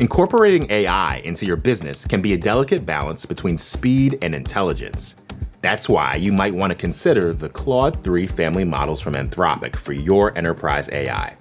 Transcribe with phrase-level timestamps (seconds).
[0.00, 5.16] Incorporating AI into your business can be a delicate balance between speed and intelligence.
[5.60, 9.92] That's why you might want to consider the Claude 3 family models from Anthropic for
[9.92, 11.36] your enterprise AI.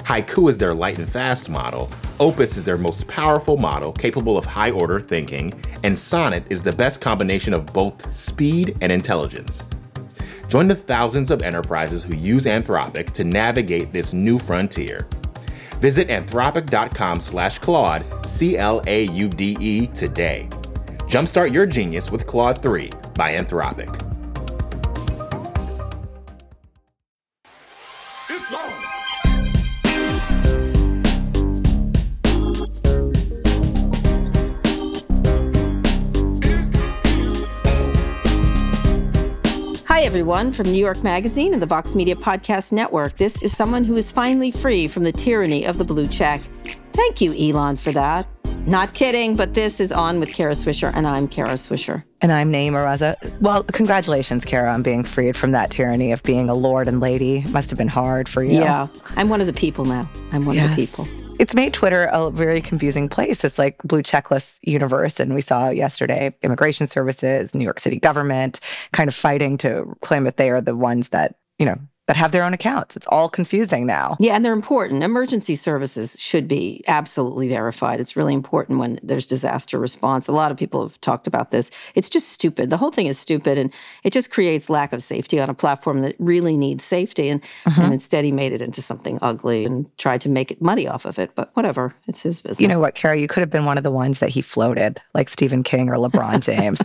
[0.00, 1.90] Haiku is their light and fast model,
[2.20, 6.72] Opus is their most powerful model capable of high order thinking, and Sonnet is the
[6.72, 9.64] best combination of both speed and intelligence.
[10.48, 15.06] Join the thousands of enterprises who use Anthropic to navigate this new frontier.
[15.80, 20.48] Visit anthropic.com slash Claude, C L A U D E, today.
[21.08, 24.15] Jumpstart your genius with Claude 3 by Anthropic.
[40.16, 43.18] Everyone, from New York Magazine and the Vox Media Podcast Network.
[43.18, 46.40] This is someone who is finally free from the tyranny of the blue check.
[46.94, 48.26] Thank you, Elon, for that.
[48.66, 52.02] Not kidding, but this is On with Kara Swisher, and I'm Kara Swisher.
[52.20, 53.40] And I'm Nayeema Raza.
[53.40, 57.42] Well, congratulations, Kara, on being freed from that tyranny of being a lord and lady.
[57.50, 58.58] Must have been hard for you.
[58.58, 60.10] Yeah, I'm one of the people now.
[60.32, 61.06] I'm one of the people.
[61.38, 63.44] It's made Twitter a very confusing place.
[63.44, 65.20] It's like blue checklist universe.
[65.20, 68.58] And we saw yesterday immigration services, New York City government
[68.92, 72.32] kind of fighting to claim that they are the ones that, you know, that have
[72.32, 72.96] their own accounts.
[72.96, 74.16] It's all confusing now.
[74.20, 75.02] Yeah, and they're important.
[75.02, 78.00] Emergency services should be absolutely verified.
[78.00, 80.28] It's really important when there's disaster response.
[80.28, 81.70] A lot of people have talked about this.
[81.94, 82.70] It's just stupid.
[82.70, 83.72] The whole thing is stupid, and
[84.04, 87.28] it just creates lack of safety on a platform that really needs safety.
[87.28, 87.80] And, mm-hmm.
[87.80, 91.04] and instead, he made it into something ugly and tried to make it money off
[91.04, 91.32] of it.
[91.34, 92.60] But whatever, it's his business.
[92.60, 93.18] You know what, Kara?
[93.18, 95.94] You could have been one of the ones that he floated, like Stephen King or
[95.94, 96.80] LeBron James.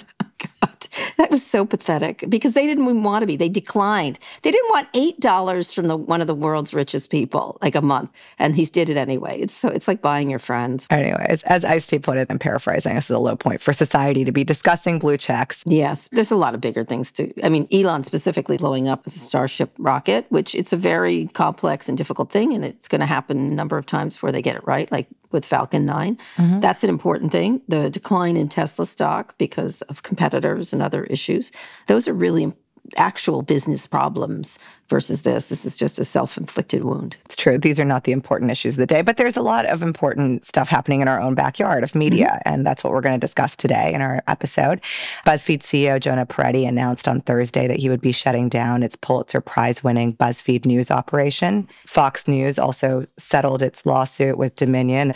[0.62, 3.36] God, that was so pathetic because they didn't even want to be.
[3.36, 4.20] They declined.
[4.42, 7.82] They didn't want eight dollars from the one of the world's richest people, like a
[7.82, 9.40] month, and he did it anyway.
[9.40, 10.88] It's so it's like buying your friends.
[10.90, 14.26] Anyways, as Ice T put it, I'm paraphrasing, this is a low point for society
[14.26, 15.64] to be discussing blue checks.
[15.66, 17.34] Yes, there's a lot of bigger things to.
[17.44, 21.88] I mean, Elon specifically blowing up as a Starship rocket, which it's a very complex
[21.88, 24.56] and difficult thing, and it's going to happen a number of times before they get
[24.56, 26.18] it right, like with Falcon 9.
[26.38, 26.60] Mm-hmm.
[26.60, 27.62] That's an important thing.
[27.68, 31.52] The decline in Tesla stock because of competitors and other issues,
[31.88, 32.54] those are really
[32.98, 34.60] actual business problems
[34.90, 35.50] versus this.
[35.50, 37.16] This is just a self inflicted wound.
[37.26, 37.58] It's true.
[37.58, 40.46] These are not the important issues of the day, but there's a lot of important
[40.46, 42.28] stuff happening in our own backyard of media.
[42.28, 42.54] Mm-hmm.
[42.54, 44.82] And that's what we're going to discuss today in our episode.
[45.26, 49.42] BuzzFeed CEO Jonah Peretti announced on Thursday that he would be shutting down its Pulitzer
[49.42, 51.68] Prize winning BuzzFeed News operation.
[51.86, 55.14] Fox News also settled its lawsuit with Dominion.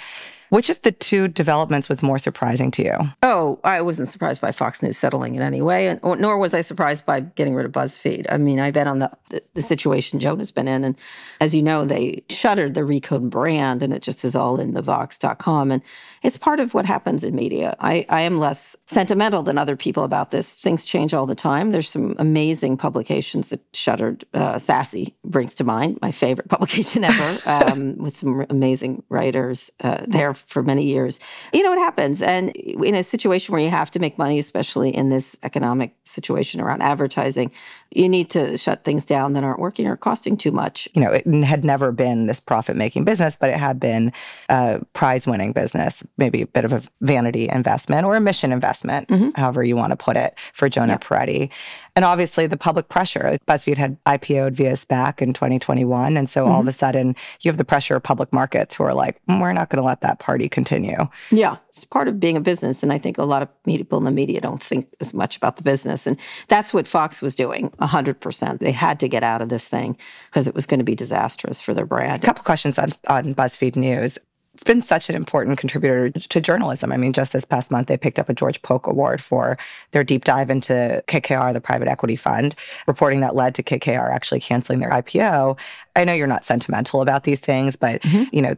[0.50, 2.98] Which of the two developments was more surprising to you?
[3.24, 6.54] Oh, I wasn't surprised by Fox News settling in any way, and or, nor was
[6.54, 8.28] I surprised by getting rid of BuzzFeed.
[8.30, 10.98] I mean, I've been on the, the the situation Jonah's been in, and
[11.42, 14.82] as you know, they shuttered the Recode brand, and it just is all in the
[14.82, 15.82] Vox.com, and
[16.22, 17.76] it's part of what happens in media.
[17.80, 20.60] I, I am less sentimental than other people about this.
[20.60, 21.72] Things change all the time.
[21.72, 24.26] There's some amazing publications that shuttered.
[24.34, 30.06] Uh, Sassy brings to mind my favorite publication ever, um, with some amazing writers uh,
[30.08, 31.20] there for many years.
[31.54, 34.90] You know what happens, and in a situation where you have to make money, especially
[34.96, 37.52] in this economic situation around advertising,
[37.92, 40.88] you need to shut things down that aren't working or costing too much.
[40.94, 44.12] You know, it had never been this profit making business, but it had been
[44.50, 49.10] a prize winning business, maybe a bit of a vanity investment or a mission investment,
[49.36, 51.50] however you want to put it, for Jonah Peretti.
[51.96, 53.38] And obviously, the public pressure.
[53.48, 56.18] BuzzFeed had IPO'd via SPAC in 2021.
[56.18, 58.94] And so all of a sudden, you have the pressure of public markets who are
[58.94, 61.08] like, "Mm, we're not going to let that party continue.
[61.32, 62.84] Yeah, it's part of being a business.
[62.84, 65.56] And I think a lot of people in the media don't think as much about
[65.56, 66.06] the business.
[66.06, 66.20] And
[66.50, 68.60] that's what Fox was doing 100%.
[68.60, 69.98] They had to get out of this thing
[70.30, 72.24] because it was going to be disastrous for their brand.
[72.24, 74.18] A couple questions on, on BuzzFeed News.
[74.54, 76.94] It's been such an important contributor to journalism.
[76.94, 79.58] I mean, just this past month, they picked up a George Polk Award for
[79.92, 82.56] their deep dive into KKR, the private equity fund,
[82.88, 85.58] reporting that led to KKR actually canceling their IPO.
[85.98, 88.34] I know you're not sentimental about these things, but mm-hmm.
[88.34, 88.56] you know,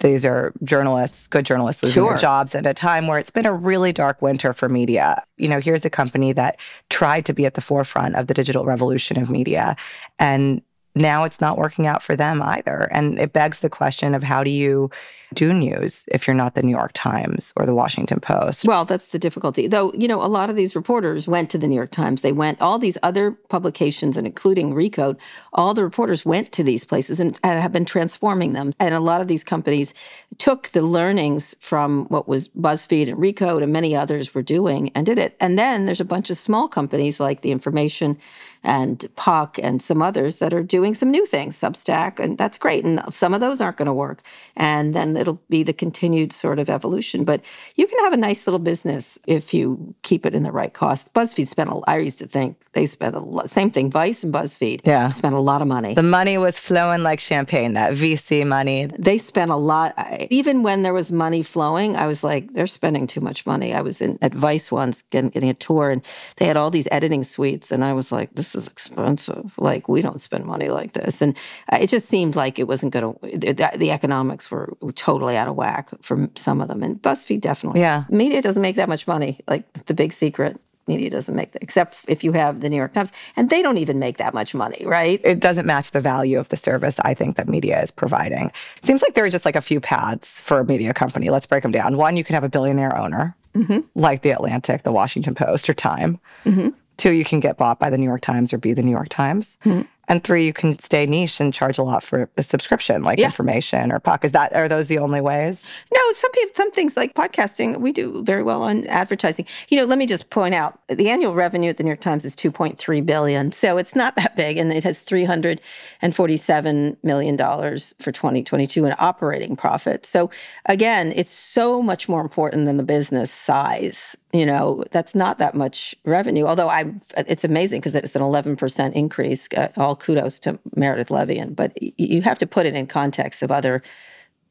[0.00, 2.10] these are journalists, good journalists losing Sure.
[2.10, 5.22] their jobs at a time where it's been a really dark winter for media.
[5.36, 6.58] You know, here's a company that
[6.88, 9.76] tried to be at the forefront of the digital revolution of media.
[10.18, 10.62] And
[10.94, 12.88] now it's not working out for them either.
[12.92, 14.90] And it begs the question of how do you
[15.34, 18.64] do news if you're not the New York Times or the Washington Post?
[18.64, 19.66] Well, that's the difficulty.
[19.66, 22.22] Though, you know, a lot of these reporters went to the New York Times.
[22.22, 25.18] They went, all these other publications, and including Recode,
[25.52, 28.72] all the reporters went to these places and, and have been transforming them.
[28.80, 29.94] And a lot of these companies
[30.38, 35.04] took the learnings from what was BuzzFeed and Recode and many others were doing and
[35.04, 35.36] did it.
[35.40, 38.18] And then there's a bunch of small companies like The Information
[38.64, 42.84] and Puck and some others that are doing some new things, Substack, and that's great.
[42.84, 44.22] And some of those aren't going to work.
[44.56, 47.24] And then it'll be the continued sort of evolution.
[47.24, 47.40] But
[47.76, 51.12] you can have a nice little business if you keep it in the right cost.
[51.14, 54.32] BuzzFeed spent a I used to think they spent a lot, same thing, Vice and
[54.32, 55.08] BuzzFeed Yeah.
[55.10, 55.94] spent a lot of money.
[55.94, 58.86] The money was flowing like champagne, that VC money.
[58.98, 59.94] they spent a lot.
[59.96, 63.74] I- Even when there was money flowing, I was like, they're spending too much money.
[63.74, 66.02] I was in at Vice once getting, getting a tour, and
[66.36, 69.52] they had all these editing suites, and I was like, this is expensive.
[69.58, 71.36] Like we don't spend money like this, and
[71.72, 73.38] it just seemed like it wasn't going to.
[73.38, 77.40] The, the economics were, were totally out of whack for some of them, and BuzzFeed
[77.40, 77.80] definitely.
[77.80, 78.04] Yeah.
[78.10, 79.40] media doesn't make that much money.
[79.48, 80.60] Like the big secret.
[80.86, 83.76] Media doesn't make that, except if you have the New York Times, and they don't
[83.76, 85.20] even make that much money, right?
[85.22, 88.50] It doesn't match the value of the service I think that media is providing.
[88.80, 91.28] Seems like there are just like a few paths for a media company.
[91.28, 91.98] Let's break them down.
[91.98, 93.80] One, you can have a billionaire owner, mm-hmm.
[93.94, 96.18] like the Atlantic, the Washington Post, or Time.
[96.46, 96.68] Mm-hmm.
[96.96, 99.10] Two, you can get bought by the New York Times or be the New York
[99.10, 99.58] Times.
[99.66, 99.82] Mm-hmm.
[100.10, 103.26] And three, you can stay niche and charge a lot for a subscription, like Yeah.
[103.26, 104.00] information or.
[104.22, 105.70] Is that are those the only ways?
[105.92, 109.44] No, some people, some things like podcasting, we do very well on advertising.
[109.68, 112.24] You know, let me just point out the annual revenue at the New York Times
[112.24, 118.10] is 2.3 billion, so it's not that big, and it has 347 million dollars for
[118.12, 120.06] 2022 in operating profit.
[120.06, 120.30] So
[120.66, 124.16] again, it's so much more important than the business size.
[124.32, 126.44] You know, that's not that much revenue.
[126.46, 129.48] Although I, it's amazing because it's an 11 percent increase.
[129.56, 133.50] Uh, all kudos to Meredith Levien, but you have to put it in context of
[133.50, 133.82] other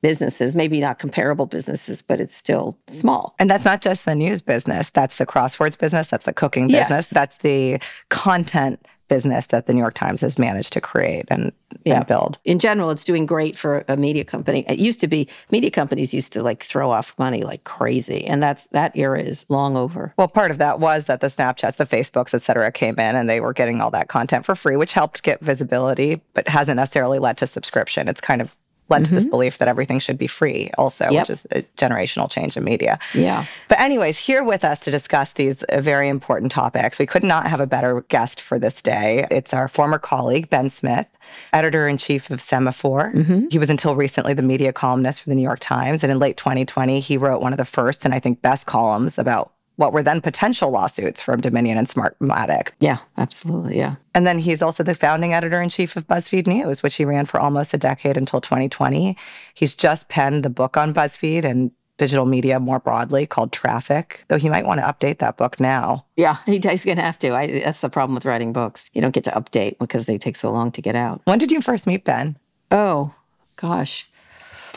[0.01, 3.35] businesses, maybe not comparable businesses, but it's still small.
[3.39, 4.89] And that's not just the news business.
[4.89, 6.07] That's the crosswords business.
[6.07, 6.87] That's the cooking Yes.
[6.87, 7.09] business.
[7.09, 7.79] That's the
[8.09, 11.51] content business that the New York Times has managed to create and,
[11.83, 11.97] Yeah.
[11.97, 12.37] and build.
[12.45, 14.65] In general, it's doing great for a media company.
[14.67, 18.41] It used to be media companies used to like throw off money like crazy, and
[18.43, 20.13] that's that era is long over.
[20.17, 23.29] Well, part of that was that the Snapchats, the Facebooks, et cetera, came in and
[23.29, 27.19] they were getting all that content for free, which helped get visibility, but hasn't necessarily
[27.19, 28.07] led to subscription.
[28.07, 28.55] It's kind of
[28.89, 31.21] led to this belief that everything should be free, also, Yep.
[31.23, 32.99] which is a generational change in media.
[33.13, 33.45] Yeah.
[33.67, 37.47] But, anyways, here with us to discuss these uh, very important topics, we could not
[37.47, 39.27] have a better guest for this day.
[39.29, 41.07] It's our former colleague, Ben Smith,
[41.53, 43.51] editor in chief of Semafor.
[43.51, 46.03] He was until recently the media columnist for the New York Times.
[46.03, 49.17] And in late 2020, he wrote one of the first and I think best columns
[49.17, 52.71] about what were then potential lawsuits from Dominion and Smartmatic.
[52.79, 53.77] Yeah, absolutely.
[53.77, 53.95] Yeah.
[54.13, 57.25] And then he's also the founding editor in chief of BuzzFeed News, which he ran
[57.25, 59.15] for almost a decade until 2020.
[59.53, 64.37] He's just penned the book on BuzzFeed and digital media more broadly called Traffic, though
[64.37, 66.05] he might want to update that book now.
[66.15, 67.33] Yeah, he- he's going to have to.
[67.35, 68.89] I, that's the problem with writing books.
[68.93, 71.21] You don't get to update because they take so long to get out.
[71.25, 72.37] When did you first meet Ben?
[72.71, 73.13] Oh,
[73.55, 74.07] gosh.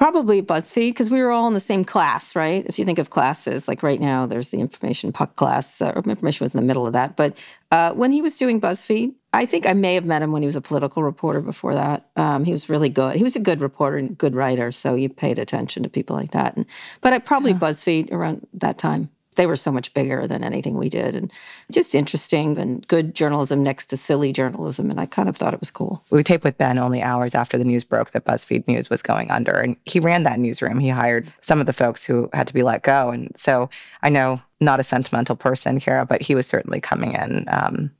[0.00, 2.64] Probably BuzzFeed because we were all in the same class, right?
[2.64, 6.02] If you think of classes, like right now, there's the information puck class, uh, or
[6.08, 7.18] information was in the middle of that.
[7.18, 7.36] But
[7.70, 10.46] uh, when he was doing BuzzFeed, I think I may have met him when he
[10.46, 12.08] was a political reporter before that.
[12.16, 13.16] Um, he was really good.
[13.16, 16.30] He was a good reporter and good writer, so you paid attention to people like
[16.30, 16.56] that.
[16.56, 16.64] And,
[17.02, 19.10] but I probably BuzzFeed around that time.
[19.40, 21.32] They were so much bigger than anything we did, and
[21.72, 24.90] just interesting and good journalism next to silly journalism.
[24.90, 26.04] And I kind of thought it was cool.
[26.10, 29.30] We taped with Ben only hours after the news broke that BuzzFeed News was going
[29.30, 29.52] under.
[29.52, 30.78] And he ran that newsroom.
[30.78, 33.08] He hired some of the folks who had to be let go.
[33.08, 33.70] And so
[34.02, 37.90] I know not a sentimental person here, but he was certainly coming in um,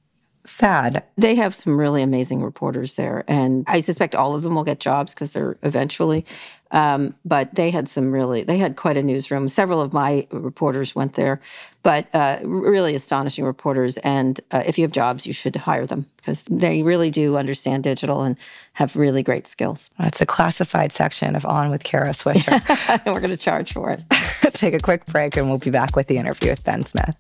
[0.50, 1.02] sad.
[1.16, 4.80] They have some really amazing reporters there, and I suspect all of them will get
[4.80, 6.24] jobs because they're eventually.
[6.72, 9.48] Um, but they had some really, they had quite a newsroom.
[9.48, 11.40] Several of my reporters went there,
[11.82, 13.96] but uh, really astonishing reporters.
[13.98, 17.82] And uh, if you have jobs, you should hire them because they really do understand
[17.82, 18.36] digital and
[18.74, 19.90] have really great skills.
[19.98, 22.62] That's the classified section of On with Kara Swisher.
[22.88, 24.02] and we're going to charge for it.
[24.54, 27.16] Take a quick break and we'll be back with the interview with Ben Smith.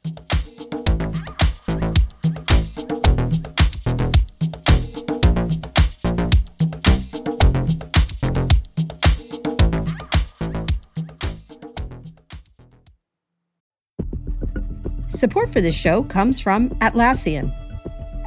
[15.20, 17.59] Support for this show comes from Atlassian.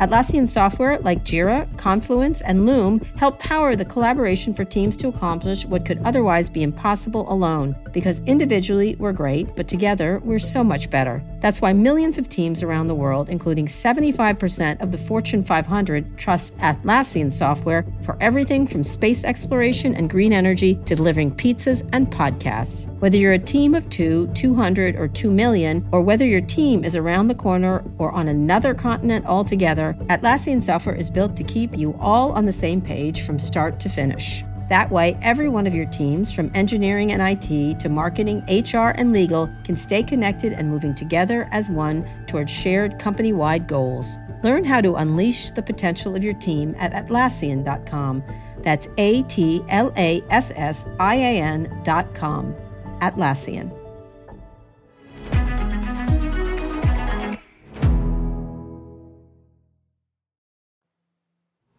[0.04, 5.66] Atlassian software like Jira, Confluence, and Loom help power the collaboration for teams to accomplish
[5.66, 7.74] what could otherwise be impossible alone.
[7.94, 11.24] Because individually, we're great, but together, we're so much better.
[11.40, 16.58] That's why millions of teams around the world, including 75% of the Fortune 500, trust
[16.58, 22.90] Atlassian software for everything from space exploration and green energy to delivering pizzas and podcasts.
[23.00, 26.96] Whether you're a team of two, 200, or 2 million, or whether your team is
[26.96, 31.96] around the corner or on another continent altogether, Atlassian software is built to keep you
[32.00, 34.44] all on the same page from start to finish.
[34.70, 39.12] That way, every one of your teams, from engineering and IT to marketing, HR, and
[39.12, 44.18] legal, can stay connected and moving together as one towards shared company wide goals.
[44.42, 48.24] Learn how to unleash the potential of your team at Atlassian.com.
[48.62, 52.56] That's A T L A S S I A N dot com.
[53.00, 53.83] Atlassian.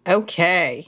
[0.07, 0.87] Okay.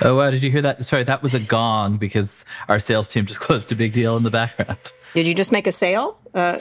[0.00, 0.30] Oh, wow.
[0.30, 0.84] Did you hear that?
[0.84, 4.22] Sorry, that was a gong because our sales team just closed a big deal in
[4.22, 4.92] the background.
[5.14, 6.58] Did you just make a sale uh,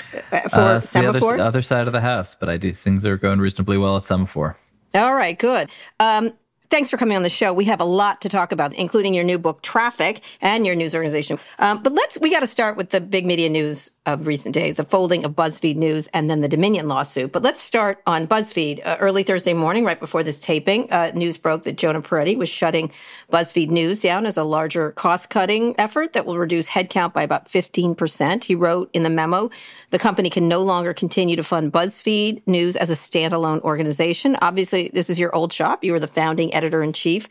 [0.50, 1.34] for Uh, it's the Semafor?
[1.34, 4.04] other, other side of the house, but I do things are going reasonably well at
[4.04, 4.56] Semafor.
[4.94, 5.70] All right, good.
[6.00, 6.34] Um,
[6.74, 7.54] thanks for coming on the show.
[7.54, 10.96] We have a lot to talk about, including your new book, Traffic, and your news
[10.96, 11.38] organization.
[11.60, 14.78] Um, but let's, we got to start with the big media news of recent days,
[14.78, 17.32] the folding of BuzzFeed News and then the Dominion lawsuit.
[17.32, 18.82] But let's start on BuzzFeed.
[18.84, 22.50] Uh, early Thursday morning, right before this taping, uh, news broke that Jonah Peretti was
[22.50, 22.92] shutting
[23.32, 27.46] BuzzFeed News down as a larger cost cutting effort that will reduce headcount by about
[27.46, 28.44] 15%.
[28.44, 29.52] He wrote in the memo,
[29.92, 34.36] the company can no longer continue to fund BuzzFeed News as a standalone organization.
[34.42, 35.84] Obviously, this is your old shop.
[35.84, 37.28] You were the founding editor in chief.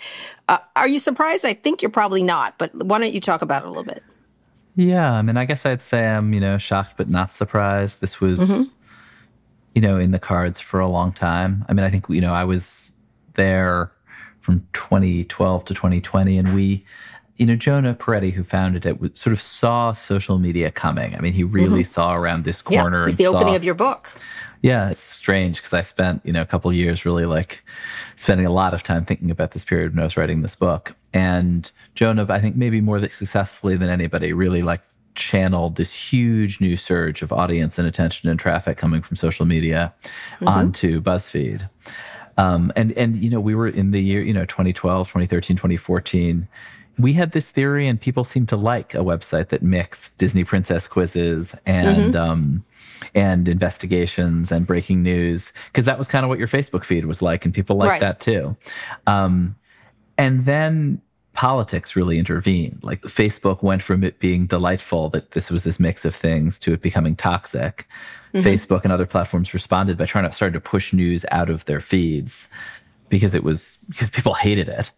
[0.48, 1.44] Uh, are you surprised?
[1.44, 4.02] I think you're probably not, but why don't you talk about it a little bit?
[4.74, 8.00] Yeah, I mean, I guess I'd say I'm, you know, shocked but not surprised.
[8.00, 8.70] This was,
[9.74, 11.64] you know, in the cards for a long time.
[11.68, 12.92] I mean, I think, you know, I was
[13.34, 13.92] there
[14.40, 16.84] from 2012 to 2020, and we,
[17.36, 21.16] you know, Jonah Peretti, who founded it, sort of saw social media coming.
[21.16, 23.02] I mean, he really saw around this corner.
[23.02, 24.10] yeah, it's the opening saw- of your book.
[24.62, 27.64] Yeah, it's strange because I spent, you know, a couple of years really like
[28.14, 30.94] spending a lot of time thinking about this period when I was writing this book.
[31.12, 34.82] And Jonah, I think maybe more successfully than anybody, really like
[35.14, 39.92] channeled this huge new surge of audience and attention and traffic coming from social media
[40.46, 41.68] onto BuzzFeed.
[42.38, 46.48] Um, and and you know, we were in the year, you know, 2012, 2013, 2014
[46.98, 50.86] we had this theory and people seemed to like a website that mixed disney princess
[50.86, 52.64] quizzes and um,
[53.14, 57.22] and investigations and breaking news because that was kind of what your facebook feed was
[57.22, 58.00] like and people liked Right.
[58.00, 58.56] that too.
[59.06, 59.56] Um,
[60.18, 61.00] and then
[61.34, 62.78] politics really intervened.
[62.82, 66.72] Like facebook went from it being delightful that this was this mix of things to
[66.74, 67.88] it becoming toxic.
[68.34, 71.80] Facebook and other platforms responded by trying to start to push news out of their
[71.80, 72.48] feeds
[73.12, 74.90] because it was because people hated it.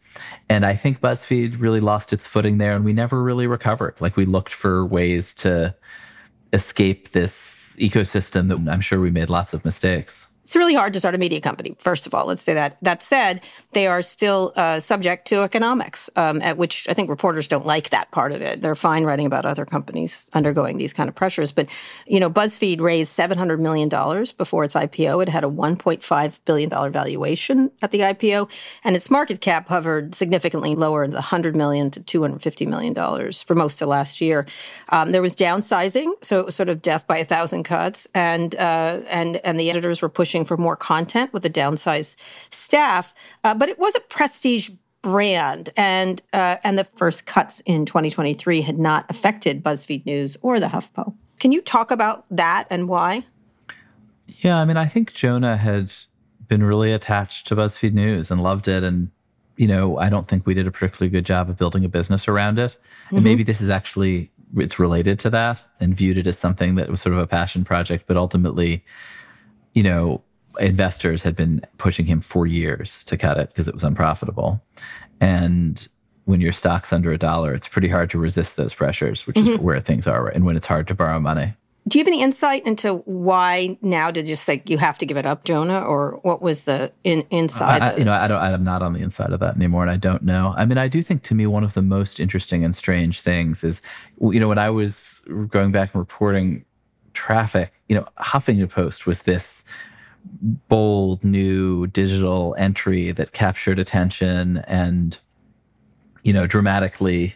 [0.48, 4.00] And I think BuzzFeed really lost its footing there and we never really recovered.
[4.00, 5.74] Like we looked for ways to
[6.52, 10.28] escape this ecosystem that I'm sure we made lots of mistakes.
[10.44, 12.26] It's really hard to start a media company, first of all.
[12.26, 12.76] Let's say that.
[12.82, 17.48] That said, they are still uh, subject to economics, um, at which I think reporters
[17.48, 18.60] don't like that part of it.
[18.60, 21.50] They're fine writing about other companies undergoing these kind of pressures.
[21.50, 21.70] But,
[22.06, 23.88] you know, BuzzFeed raised $700 million
[24.36, 25.22] before its IPO.
[25.22, 28.50] It had a $1.5 billion valuation at the IPO,
[28.84, 33.54] and its market cap hovered significantly lower, in the 100 million to $250 million for
[33.54, 34.44] most of last year.
[34.90, 38.54] Um, there was downsizing, so it was sort of death by a thousand cuts, and
[38.56, 42.16] uh, and and the editors were pushing for more content with a downsized
[42.50, 43.14] staff.
[43.44, 44.70] Uh, but it was a prestige
[45.02, 50.58] brand, and uh, and the first cuts in 2023 had not affected BuzzFeed News or
[50.58, 51.14] the HuffPo.
[51.40, 53.24] Can you talk about that and why?
[54.26, 55.92] Yeah, I mean, I think Jonah had
[56.48, 58.82] been really attached to BuzzFeed News and loved it.
[58.82, 59.10] And,
[59.56, 62.28] you know, I don't think we did a particularly good job of building a business
[62.28, 62.76] around it.
[63.10, 66.88] And maybe this is actually, it's related to that and viewed it as something that
[66.88, 68.04] was sort of a passion project.
[68.06, 68.84] But ultimately,
[69.74, 70.22] you know,
[70.60, 74.62] investors had been pushing him for years to cut it because it was unprofitable.
[75.20, 75.86] And
[76.24, 79.50] when your stock's under a dollar, it's pretty hard to resist those pressures, which is
[79.50, 79.62] mm-hmm.
[79.62, 80.28] where things are.
[80.28, 81.54] And when it's hard to borrow money.
[81.86, 85.18] Do you have any insight into why now did you say you have to give
[85.18, 87.82] it up, Jonah, or what was the in, inside?
[87.82, 88.40] I, the, you know, I don't.
[88.40, 90.54] I'm not on the inside of that anymore, and I don't know.
[90.56, 93.62] I mean, I do think to me one of the most interesting and strange things
[93.62, 93.82] is,
[94.18, 96.64] you know, when I was going back and reporting
[97.14, 99.64] traffic, you know, Huffington Post was this
[100.68, 105.18] bold new digital entry that captured attention and,
[106.22, 107.34] you know, dramatically,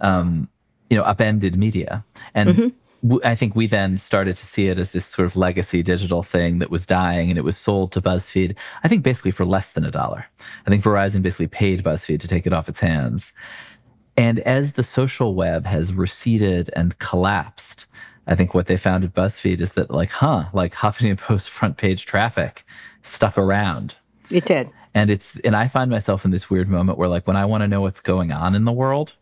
[0.00, 0.48] um,
[0.88, 2.04] you know, upended media
[2.34, 2.72] and.
[3.02, 6.22] w- I think we then started to see it as this sort of legacy digital
[6.22, 9.72] thing that was dying and it was sold to BuzzFeed, I think basically for less
[9.72, 10.24] than a dollar.
[10.66, 13.32] I think Verizon basically paid BuzzFeed to take it off its hands.
[14.16, 17.86] And as the social web has receded and collapsed,
[18.26, 21.76] I think what they found at BuzzFeed is that, like, huh, like Huffington Post front
[21.76, 22.64] page traffic
[23.02, 23.96] stuck around.
[24.30, 24.70] it did.
[24.94, 27.62] And it's, and I find myself in this weird moment where, like, when I want
[27.62, 29.14] to know what's going on in the world,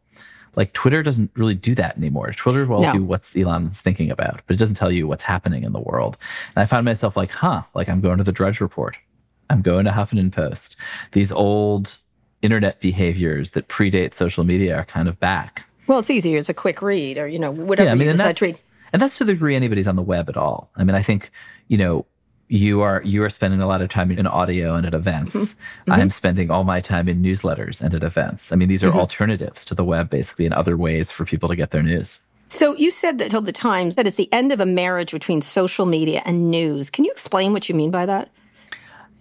[0.57, 2.33] like Twitter doesn't really do that anymore.
[2.33, 2.93] Twitter tells No.
[2.95, 6.19] you what's Elon's thinking about, but it doesn't tell you what's happening in the world.
[6.57, 8.99] And I find myself like, huh, like I'm going to the Drudge Report.
[9.49, 10.77] I'm going to Huffington Post.
[11.13, 11.99] These old
[12.43, 15.67] internet behaviors that predate social media are kind of back.
[15.87, 16.39] Well, it's easier.
[16.39, 18.55] It's a quick read, or you know, whatever yeah, I mean, you decide to read.
[18.93, 20.71] And that's to the degree anybody's on the web at all.
[20.77, 21.31] I mean, I think,
[21.69, 22.07] you know,
[22.49, 25.37] you are you are spending a lot of time in audio and at events.
[25.37, 25.93] Mm-hmm.
[25.93, 28.53] I'm spending all my time in newsletters and at events.
[28.53, 28.99] I mean, these are mm-hmm.
[28.99, 32.19] alternatives to the web, basically, and other ways for people to get their news.
[32.49, 35.41] So you said that told the Times that it's the end of a marriage between
[35.41, 36.91] social media and news.
[36.91, 38.29] Can you explain what you mean by that?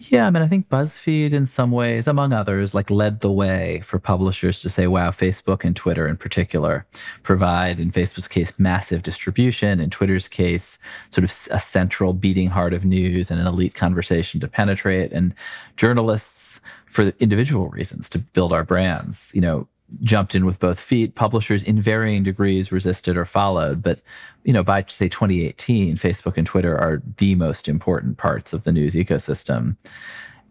[0.02, 3.82] Yeah, I mean, I think BuzzFeed, in some ways, among others, like led the way
[3.84, 6.86] for publishers to say, wow, Facebook and Twitter in particular
[7.24, 10.80] provide, in Facebook's case, massive distribution, in Twitter's case,
[11.10, 15.12] sort of a central beating heart of news and an elite conversation to penetrate.
[15.12, 15.36] And
[15.76, 19.68] journalists, for individual reasons, to build our brands, you know,
[20.02, 21.16] jumped in with both feet.
[21.16, 23.82] Publishers in varying degrees resisted or followed.
[23.82, 24.00] But,
[24.44, 28.72] you know, by say 2018, Facebook and Twitter are the most important parts of the
[28.72, 29.76] news ecosystem.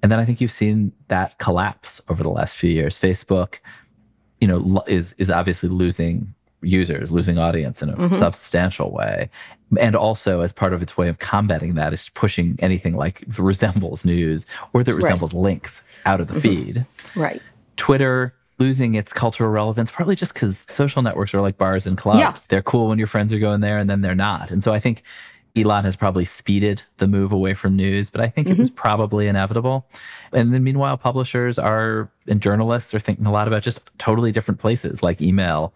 [0.03, 2.99] And then I think you've seen that collapse over the last few years.
[2.99, 3.59] Facebook,
[4.41, 8.15] you know, is is obviously losing users, losing audience in a mm-hmm.
[8.15, 9.31] substantial way.
[9.79, 14.05] And also, as part of its way of combating that, is pushing anything like resembles
[14.05, 15.43] news or that resembles right.
[15.43, 16.41] links out of the mm-hmm.
[16.41, 16.87] feed.
[17.17, 17.43] Right.
[17.77, 22.19] Twitter losing its cultural relevance, partly just because social networks are like bars and clubs.
[22.19, 22.35] Yeah.
[22.49, 24.51] They're cool when your friends are going there and then they're not.
[24.51, 25.03] And so I think
[25.57, 28.57] Elon has probably speeded the move away from news, but I think mm-hmm.
[28.57, 29.87] it was probably inevitable.
[30.33, 34.61] And then meanwhile, publishers are and journalists are thinking a lot about just totally different
[34.61, 35.73] places like email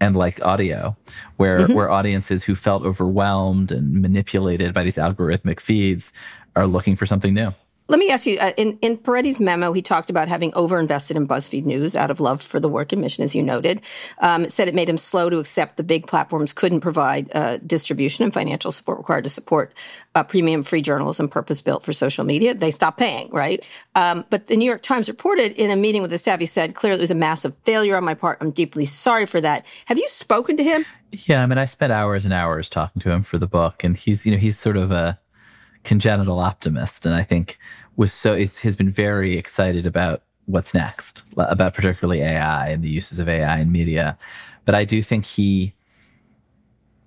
[0.00, 0.96] and like audio,
[1.36, 1.74] where mm-hmm.
[1.74, 6.12] where audiences who felt overwhelmed and manipulated by these algorithmic feeds
[6.56, 7.52] are looking for something new.
[7.88, 11.26] Let me ask you uh, in, in Peretti's memo, he talked about having overinvested in
[11.26, 13.80] BuzzFeed News out of love for the work and mission, as you noted.
[14.18, 17.58] Um, it said it made him slow to accept the big platforms couldn't provide uh,
[17.58, 19.74] distribution and financial support required to support
[20.14, 22.54] uh, premium free journalism purpose built for social media.
[22.54, 23.68] They stopped paying, right?
[23.94, 26.98] Um, but the New York Times reported in a meeting with the Savvy said, clearly
[26.98, 28.38] it was a massive failure on my part.
[28.40, 29.66] I'm deeply sorry for that.
[29.86, 30.86] Have you spoken to him?
[31.10, 33.98] Yeah, I mean, I spent hours and hours talking to him for the book, and
[33.98, 35.20] he's, you know, he's sort of a
[35.84, 37.58] congenital optimist, and I think
[37.96, 43.18] was so has been very excited about what's next, about particularly AI and the uses
[43.18, 44.18] of AI in media.
[44.64, 45.74] But I do think he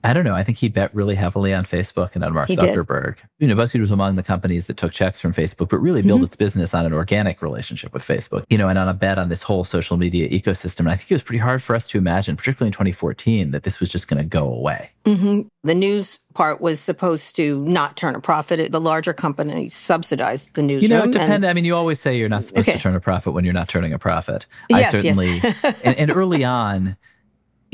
[0.06, 0.36] I don't know.
[0.36, 3.18] I think he bet really heavily on Facebook and on Mark he Zuckerberg.
[3.18, 3.26] Did.
[3.40, 6.20] You know, BuzzFeed was among the companies that took checks from Facebook, but really built
[6.20, 6.26] mm-hmm.
[6.26, 9.30] its business on an organic relationship with Facebook, you know, and on a bet on
[9.30, 10.82] this whole social media ecosystem.
[10.82, 13.64] And I think it was pretty hard for us to imagine, particularly in 2014, that
[13.64, 14.92] this was just going to go away.
[15.06, 15.42] Mm-hmm.
[15.64, 18.72] The news part was supposed to not turn a profit.
[18.72, 20.92] The larger companies subsidized the newsroom.
[20.92, 21.46] You know, it depends.
[21.46, 22.78] I mean, you always say you're not supposed okay.
[22.78, 24.46] to turn a profit when you're not turning a profit.
[24.70, 25.80] Yes, I certainly, yes.
[25.84, 26.98] and, and early on,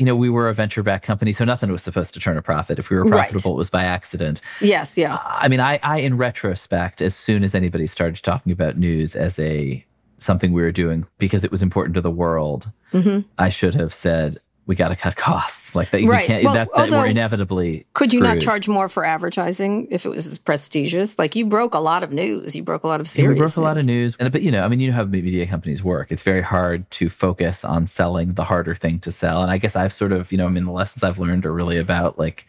[0.02, 2.42] you know, we were a venture backed company, so nothing was supposed to turn a
[2.42, 2.76] profit.
[2.76, 3.54] If we were profitable, right.
[3.54, 4.40] it was by accident.
[4.60, 5.16] Yes, yeah.
[5.24, 9.38] I mean, I, I, in retrospect, as soon as anybody started talking about news as
[9.38, 9.86] a
[10.16, 13.20] something we were doing because it was important to the world, mm-hmm.
[13.38, 14.40] I should have said,
[14.72, 16.02] we got to cut costs like that.
[16.02, 16.24] Right.
[16.24, 17.84] can't, well, that, that we're inevitably.
[17.92, 18.22] Could screwed.
[18.22, 21.18] you not charge more for advertising if it was as prestigious?
[21.18, 22.56] Like you broke a lot of news.
[22.56, 23.26] You broke a lot of serious.
[23.26, 23.56] Yeah, we broke news.
[23.58, 25.84] a lot of news, and but you know, I mean, you know how media companies
[25.84, 26.10] work.
[26.10, 29.42] It's very hard to focus on selling the harder thing to sell.
[29.42, 31.52] And I guess I've sort of, you know, I mean, the lessons I've learned are
[31.52, 32.46] really about like,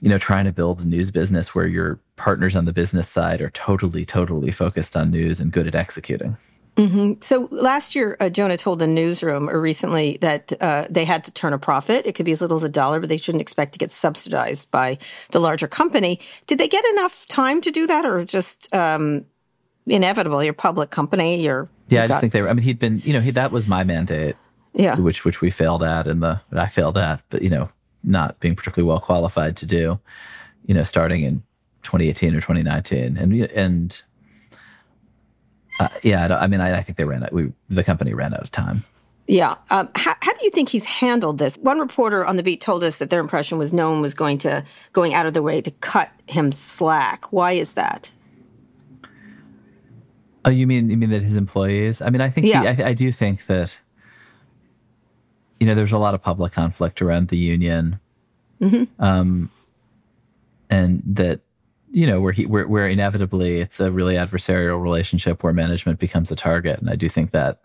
[0.00, 3.40] you know, trying to build a news business where your partners on the business side
[3.40, 6.36] are totally, totally focused on news and good at executing.
[6.76, 7.22] Mm-hmm.
[7.22, 11.32] So last year, uh, Jonah told the newsroom or recently that uh, they had to
[11.32, 12.06] turn a profit.
[12.06, 14.70] It could be as little as a dollar, but they shouldn't expect to get subsidized
[14.70, 14.98] by
[15.30, 16.20] the larger company.
[16.46, 19.24] Did they get enough time to do that, or just um,
[19.86, 20.44] inevitable?
[20.44, 22.04] Your public company, your yeah.
[22.04, 22.50] I just think they were.
[22.50, 23.00] I mean, he'd been.
[23.04, 24.36] You know, he, that was my mandate.
[24.74, 24.96] Yeah.
[24.96, 27.70] Which which we failed at, and the I failed at, but you know,
[28.04, 29.98] not being particularly well qualified to do.
[30.66, 31.42] You know, starting in
[31.84, 34.02] 2018 or 2019, and and
[35.80, 37.32] uh, yeah, I mean, I, I, think they ran out.
[37.32, 38.84] We the company ran out of time.
[39.26, 39.56] Yeah.
[39.70, 41.56] Um, how, how, do you think he's handled this?
[41.58, 44.38] One reporter on the beat told us that their impression was no one was going
[44.38, 47.32] to going out of their way to cut him slack.
[47.32, 48.10] Why is that?
[50.44, 52.00] Oh, you mean you mean that his employees?
[52.00, 52.72] I mean, I think yeah.
[52.72, 53.80] he, I, I do think that
[55.58, 57.98] you know there's a lot of public conflict around the union,
[58.60, 58.84] mm-hmm.
[59.02, 59.50] um,
[60.70, 61.40] and that
[61.96, 66.30] you know, where he where, where inevitably it's a really adversarial relationship where management becomes
[66.30, 67.64] a target, and I do think that.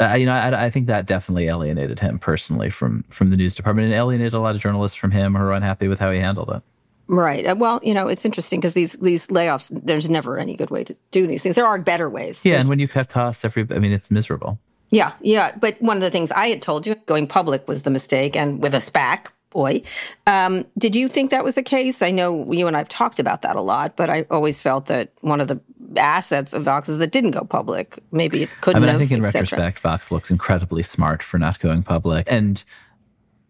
[0.00, 3.54] Uh, you know, I, I, think that definitely alienated him personally from from the news
[3.54, 6.20] department, and alienated a lot of journalists from him who are unhappy with how he
[6.20, 6.62] handled it.
[7.08, 7.46] Right.
[7.46, 10.84] Uh, well, you know, it's interesting because these these layoffs, there's never any good way
[10.84, 11.56] to do these things.
[11.56, 12.44] There are better ways.
[12.44, 14.60] Yeah, there's, and when you cut costs, every I mean, it's miserable.
[14.90, 15.56] Yeah, yeah.
[15.56, 18.62] But one of the things I had told you, going public was the mistake, and
[18.62, 19.82] with a SPAC, boy.
[20.26, 22.02] Um, did you think that was the case?
[22.02, 25.12] I know you and I've talked about that a lot, but I always felt that
[25.20, 25.60] one of the
[25.96, 27.98] assets of Vox is that didn't go public.
[28.12, 28.82] Maybe it couldn't.
[28.82, 32.26] I mean, have, I think in retrospect, Vox looks incredibly smart for not going public,
[32.30, 32.62] and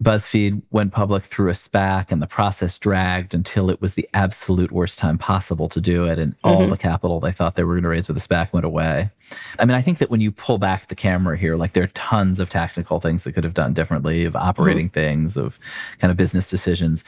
[0.03, 4.71] BuzzFeed went public through a SPAC and the process dragged until it was the absolute
[4.71, 6.21] worst time possible to do it.
[6.21, 6.71] And all Mm-hmm.
[6.71, 9.11] the capital they thought they were going to raise with the SPAC went away.
[9.59, 11.89] I mean, I think that when you pull back the camera here, like there are
[11.89, 14.93] tons of tactical things that could have done differently, of operating Mm-hmm.
[14.95, 15.59] things, of
[15.99, 17.03] kind of business decisions.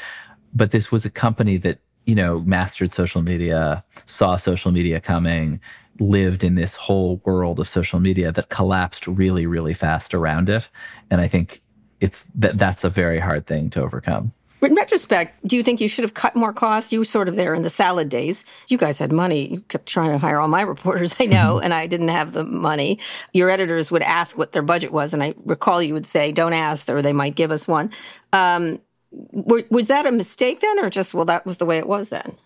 [0.52, 5.60] But this was a company that, you know, mastered social media, saw social media coming,
[6.00, 10.68] lived in this whole world of social media that collapsed really, really fast around it.
[11.10, 11.60] And I think
[12.00, 14.32] it's that that's a very hard thing to overcome.
[14.62, 16.92] In retrospect, do you think you should have cut more costs?
[16.92, 18.44] You were sort of there in the salad days.
[18.68, 19.46] You guys had money.
[19.46, 22.44] You kept trying to hire all my reporters, I know, and I didn't have the
[22.44, 22.98] money.
[23.32, 26.52] Your editors would ask what their budget was, and I recall you would say, "Don't
[26.52, 27.90] ask," or they might give us one.
[28.32, 28.80] Um,
[29.32, 32.36] was that a mistake then, or just well, that was the way it was then,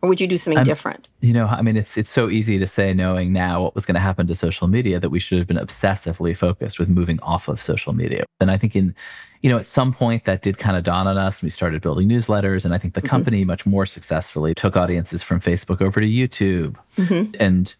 [0.00, 1.08] or would you do something different?
[1.20, 3.94] You know, I mean, it's it's so easy to say, knowing now what was going
[3.94, 7.48] to happen to social media, that we should have been obsessively focused with moving off
[7.48, 8.24] of social media.
[8.40, 8.94] And I think in,
[9.42, 11.42] you know, at some point that did kind of dawn on us.
[11.42, 13.08] We started building newsletters, and I think the mm-hmm.
[13.08, 17.34] company much more successfully took audiences from Facebook over to YouTube, mm-hmm.
[17.40, 17.74] and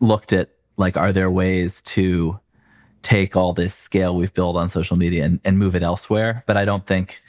[0.00, 2.38] looked at like, are there ways to
[3.02, 6.44] take all this scale we've built on social media and, and move it elsewhere?
[6.46, 7.20] But I don't think.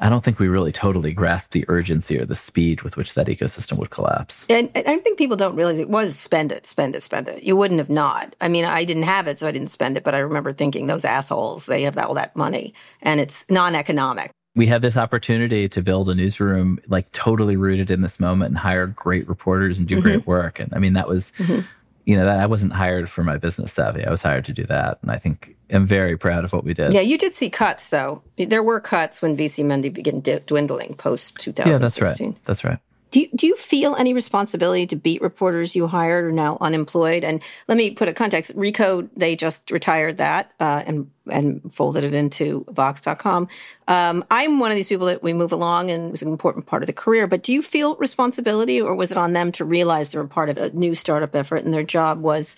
[0.00, 3.26] I don't think we really totally grasped the urgency or the speed with which that
[3.26, 4.46] ecosystem would collapse.
[4.48, 7.42] And, and I think people don't realize it was spend it, spend it, spend it.
[7.42, 8.36] You wouldn't have not.
[8.40, 10.04] I mean, I didn't have it, so I didn't spend it.
[10.04, 14.30] But I remember thinking, those assholes, they have that, all that money, and it's non-economic.
[14.58, 18.58] we had this opportunity to build a newsroom like totally rooted in this moment and
[18.58, 20.02] hire great reporters and do mm-hmm.
[20.02, 20.58] great work.
[20.58, 21.60] And I mean, that was, mm-hmm.
[22.06, 24.04] you know, that I wasn't hired for my business savvy.
[24.04, 24.98] I was hired to do that.
[25.00, 26.92] And I think I'm very proud of what we did.
[26.92, 28.22] Yeah, you did see cuts though.
[28.36, 31.72] There were cuts when VC Monday began d- dwindling post 2016.
[31.72, 32.44] Yeah, that's right.
[32.44, 32.78] That's right.
[33.10, 37.24] Do you, do you feel any responsibility to beat reporters you hired are now unemployed?
[37.24, 38.54] And let me put a context.
[38.54, 43.48] Recode, they just retired that uh, and and folded it into Vox.com.
[43.86, 46.66] Um, I'm one of these people that we move along and it was an important
[46.66, 47.26] part of the career.
[47.26, 50.48] But do you feel responsibility or was it on them to realize they were part
[50.50, 52.56] of a new startup effort and their job was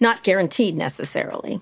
[0.00, 1.60] not guaranteed necessarily?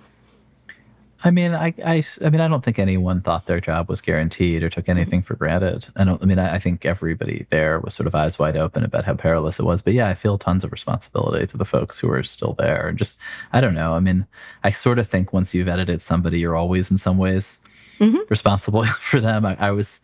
[1.25, 4.63] I mean, I, I, I mean, I don't think anyone thought their job was guaranteed
[4.63, 5.89] or took anything for granted.
[5.97, 6.23] I don't.
[6.23, 9.15] I mean, I, I think everybody there was sort of eyes wide open about how
[9.15, 9.81] perilous it was.
[9.81, 12.89] But yeah, I feel tons of responsibility to the folks who are still there.
[12.89, 13.19] And just,
[13.53, 13.95] I don't know.
[13.95, 14.27] I mean,
[14.63, 17.59] I sort of think once you've edited somebody, you're always in some ways
[17.99, 18.19] mm-hmm.
[18.29, 19.47] responsible for them.
[19.47, 20.01] I, I was,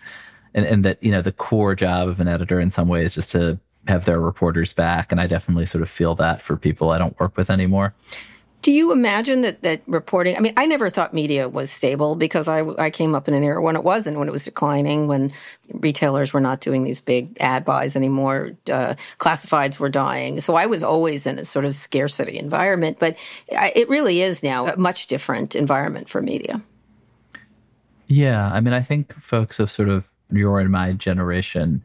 [0.55, 3.31] and, and that you know, the core job of an editor in some ways just
[3.33, 5.13] to have their reporters back.
[5.13, 7.95] And I definitely sort of feel that for people I don't work with anymore.
[8.63, 10.37] Do you imagine that that reporting?
[10.37, 13.43] I mean, I never thought media was stable because I I came up in an
[13.43, 15.33] era when it wasn't, when it was declining, when
[15.69, 20.41] retailers were not doing these big ad buys anymore, uh, classifieds were dying.
[20.41, 22.99] So I was always in a sort of scarcity environment.
[23.01, 23.17] But
[23.51, 26.63] I, it really is now a much different environment for media.
[28.07, 31.83] Yeah, I mean, I think folks of sort of your and my generation,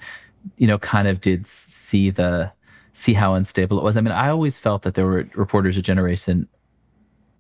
[0.58, 2.54] you know, kind of did see the
[2.92, 3.98] see how unstable it was.
[3.98, 6.48] I mean, I always felt that there were reporters a generation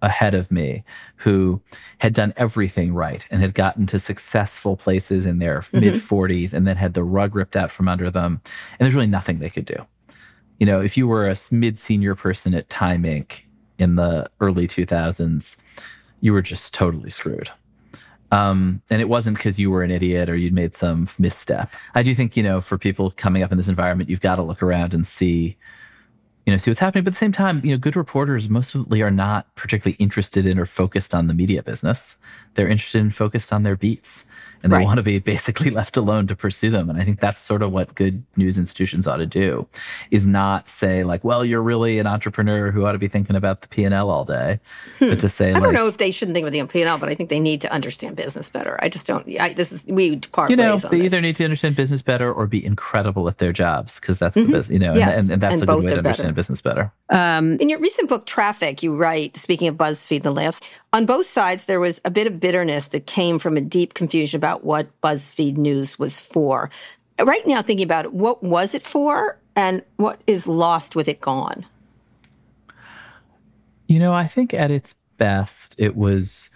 [0.01, 0.83] ahead of me
[1.15, 1.61] who
[1.99, 6.67] had done everything right and had gotten to successful places in their mid 40s and
[6.67, 9.65] then had the rug ripped out from under them and there's really nothing they could
[9.65, 9.85] do.
[10.59, 13.43] You know, if you were a mid senior person at Time Inc.
[13.77, 15.57] in the early 2000s,
[16.21, 17.51] you were just totally screwed.
[18.31, 21.71] Um, and it wasn't because you were an idiot or you'd made some misstep.
[21.95, 24.43] I do think, you know, for people coming up in this environment, you've got to
[24.43, 25.57] look around and see,
[26.47, 27.03] you know, see what's happening.
[27.03, 30.57] But at the same time, you know, good reporters mostly are not particularly interested in
[30.57, 32.15] or focused on the media business.
[32.53, 34.23] They're interested and focused on their beats.
[34.63, 34.85] And they Right.
[34.85, 36.89] want to be basically left alone to pursue them.
[36.89, 39.67] And I think that's sort of what good news institutions ought to do
[40.11, 43.61] is not say like, well, you're really an entrepreneur who ought to be thinking about
[43.61, 44.59] the P and L all day,
[44.99, 45.57] but to say Hmm.
[45.57, 47.39] I like, don't know if they shouldn't think about the P&L, but I think they
[47.39, 48.77] need to understand business better.
[48.81, 49.27] I just don't.
[49.39, 51.05] I, this is we part you know, ways on they this.
[51.05, 54.43] either need to understand business better or be incredible at their jobs because that's the
[54.45, 55.09] business, you know, and- Mm-hmm.
[55.09, 56.33] Yes, and, and that's and a good way to understand better.
[56.35, 56.91] business better.
[57.61, 60.61] In your recent book, Traffic, you write, speaking of BuzzFeed and the layoffs,
[60.93, 64.37] on both sides, there was a bit of bitterness that came from a deep confusion
[64.37, 66.69] about what BuzzFeed News was for.
[67.19, 71.19] Right now, thinking about it, what was it for and what is lost with it
[71.19, 71.65] gone?
[73.87, 76.49] You know, I think at its best, it was,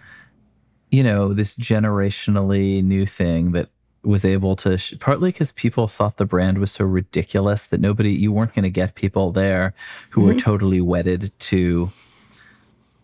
[0.90, 3.70] you know, this generationally new thing that
[4.04, 8.12] was able to, sh- partly because people thought the brand was so ridiculous that nobody,
[8.12, 9.74] you weren't going to get people there
[10.10, 10.38] who were mm-hmm.
[10.38, 11.90] totally wedded to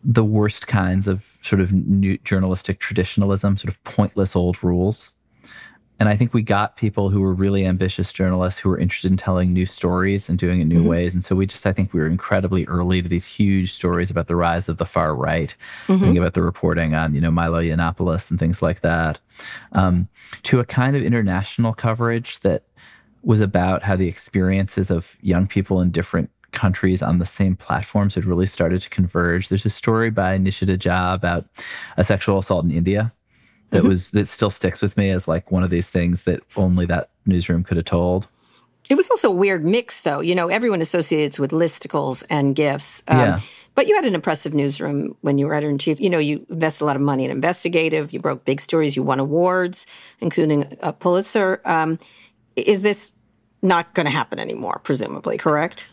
[0.05, 5.13] the worst kinds of sort of new journalistic traditionalism, sort of pointless old rules.
[6.01, 9.17] And I think we got people who were really ambitious journalists who were interested in
[9.17, 10.89] telling new stories and doing it new mm-hmm.
[10.89, 11.13] ways.
[11.13, 14.29] And so we just, I think we were incredibly early to these huge stories about
[14.29, 15.57] the rise of the far right,
[15.89, 16.05] mm-hmm.
[16.05, 19.19] think about the reporting on, you know, Milo Yiannopoulos and things like that,
[19.73, 20.09] um,
[20.45, 22.63] to a kind of international coverage that
[23.23, 28.15] was about how the experiences of young people in different countries on the same platforms
[28.15, 29.49] had really started to converge.
[29.49, 31.47] There's a story by Nishita Jha about
[31.97, 33.13] a sexual assault in India
[33.71, 33.89] that mm-hmm.
[33.89, 37.11] was that still sticks with me as like one of these things that only that
[37.27, 38.29] newsroom could have told.
[38.89, 40.21] It was also a weird mix, though.
[40.21, 43.03] You know, everyone associates with listicles and gifts.
[43.07, 43.41] Um, yeah.
[43.75, 46.01] But you had an impressive newsroom when you were editor in chief.
[46.01, 48.13] You know, you invested a lot of money in investigative.
[48.13, 48.97] You broke big stories.
[48.97, 49.87] You won awards,
[50.21, 51.61] including a Pulitzer.
[51.67, 51.99] Um,
[52.57, 53.15] is this
[53.61, 54.81] not going to happen anymore?
[54.83, 55.91] Presumably, correct?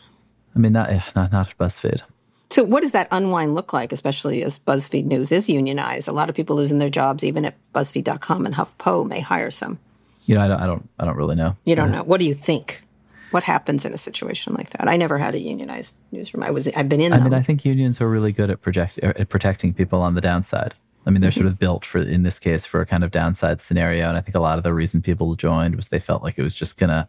[0.56, 2.02] I mean, not not not at BuzzFeed.
[2.50, 6.08] So, what does that unwind look like, especially as BuzzFeed News is unionized?
[6.08, 9.78] A lot of people losing their jobs, even if BuzzFeed.com and HuffPo may hire some.
[10.24, 11.56] You know, I don't, I don't, I don't really know.
[11.64, 12.02] You don't know.
[12.02, 12.82] What do you think?
[13.30, 14.88] What happens in a situation like that?
[14.88, 16.42] I never had a unionized newsroom.
[16.42, 17.12] I was, I've been in.
[17.12, 20.20] I mean, I think unions are really good at project at protecting people on the
[20.20, 20.74] downside.
[21.04, 21.40] I mean, they're mm-hmm.
[21.40, 24.08] sort of built for, in this case, for a kind of downside scenario.
[24.08, 26.42] And I think a lot of the reason people joined was they felt like it
[26.42, 27.08] was just gonna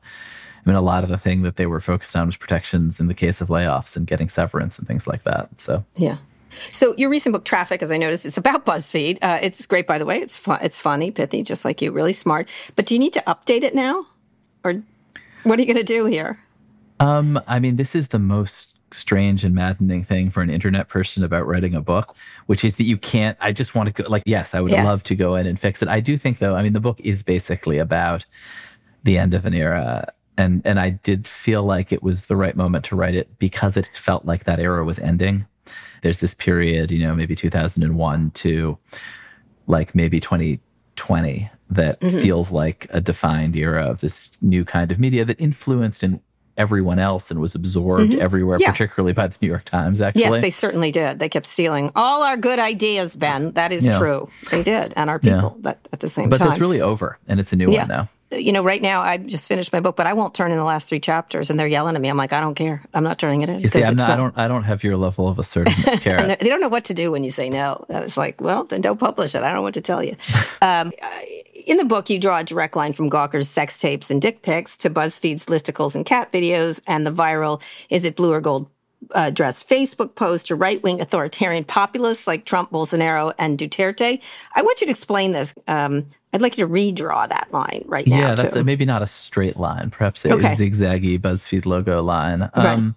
[0.68, 3.08] I mean, a lot of the thing that they were focused on was protections in
[3.08, 5.58] the case of layoffs and getting severance and things like that.
[5.58, 6.18] So yeah.
[6.70, 9.20] So your recent book, Traffic, as I noticed, it's about BuzzFeed.
[9.22, 10.20] Uh, it's great, by the way.
[10.20, 12.50] It's fun, it's funny, pithy, just like you, really smart.
[12.76, 14.06] But do you need to update it now,
[14.66, 14.82] or
[15.44, 16.38] what are you going to do here?
[17.00, 21.24] Um, I mean, this is the most strange and maddening thing for an internet person
[21.24, 22.14] about writing a book,
[22.48, 23.38] which is that you can't.
[23.40, 24.10] I just want to go.
[24.10, 24.84] Like, yes, I would yeah.
[24.84, 25.88] love to go in and fix it.
[25.88, 26.56] I do think, though.
[26.56, 28.26] I mean, the book is basically about
[29.04, 32.56] the end of an era and and I did feel like it was the right
[32.56, 35.46] moment to write it because it felt like that era was ending.
[36.04, 38.78] There's this period, you know, maybe 2001 to
[39.66, 42.18] like maybe 2020 that mm-hmm.
[42.20, 46.22] feels like a defined era of this new kind of media that influenced and
[46.56, 48.22] everyone else and was absorbed mm-hmm.
[48.22, 48.72] everywhere, yeah.
[48.72, 50.24] particularly by the New York Times, actually.
[50.24, 51.20] Yes, they certainly did.
[51.20, 53.52] They kept stealing all our good ideas, Ben.
[53.52, 54.00] That is yeah.
[54.00, 54.30] true.
[54.50, 55.62] They did, and our people yeah.
[55.72, 56.48] that, at the same but time.
[56.48, 59.18] But that's really over, and it's a new one now you know, right now I
[59.18, 61.68] just finished my book, but I won't turn in the last three chapters, and they're
[61.68, 62.10] yelling at me.
[62.10, 62.84] I'm like, I don't care.
[62.94, 63.60] I'm not turning it in.
[63.60, 66.36] You see, I'm not, not, I don't, I don't have your level of assertiveness, Kara.
[66.40, 67.86] they don't know what to do when you say no.
[67.90, 69.44] I was like, well, then don't publish it.
[69.44, 70.16] I don't know what to tell you.
[70.62, 70.92] um,
[71.66, 74.78] in the book, you draw a direct line from Gawker's sex tapes and dick pics
[74.78, 78.70] to BuzzFeed's listicles and cat videos, and the viral "Is it blue or gold?"
[79.12, 84.20] Uh, dress Facebook post to right wing authoritarian populists like Trump, Bolsonaro, and Duterte.
[84.56, 85.56] I want you to explain this.
[85.68, 88.18] Um, I'd like you to redraw that line right now.
[88.18, 90.50] Yeah, that's a, maybe not a straight line, perhaps a okay.
[90.50, 92.42] zigzaggy BuzzFeed logo line.
[92.56, 92.66] Right.
[92.66, 92.96] Um,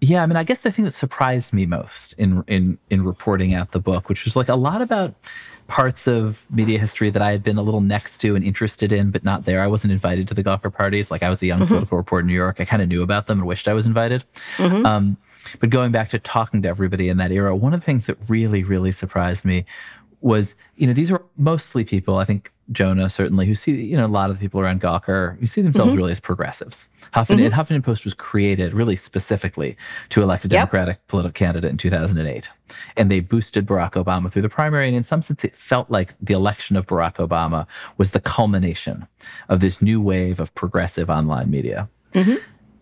[0.00, 3.54] yeah, I mean, I guess the thing that surprised me most in in in reporting
[3.54, 5.14] out the book, which was like a lot about
[5.66, 9.10] parts of media history that I had been a little next to and interested in,
[9.10, 9.60] but not there.
[9.60, 11.10] I wasn't invited to the Gawker parties.
[11.10, 11.68] Like I was a young mm-hmm.
[11.68, 12.60] political reporter in New York.
[12.60, 14.24] I kind of knew about them and wished I was invited.
[14.56, 14.84] Mm-hmm.
[14.84, 15.16] Um,
[15.60, 18.16] but going back to talking to everybody in that era, one of the things that
[18.28, 19.64] really, really surprised me
[20.22, 24.06] was, you know, these are mostly people, I think Jonah certainly, who see, you know,
[24.06, 25.98] a lot of the people around Gawker who see themselves mm-hmm.
[25.98, 26.88] really as progressives.
[27.12, 27.60] Huffington, mm-hmm.
[27.60, 29.76] Huffington Post was created really specifically
[30.10, 31.06] to elect a Democratic yep.
[31.08, 32.48] political candidate in 2008.
[32.96, 34.86] And they boosted Barack Obama through the primary.
[34.86, 37.66] And in some sense, it felt like the election of Barack Obama
[37.98, 39.06] was the culmination
[39.48, 41.88] of this new wave of progressive online media.
[42.12, 42.36] Mm-hmm.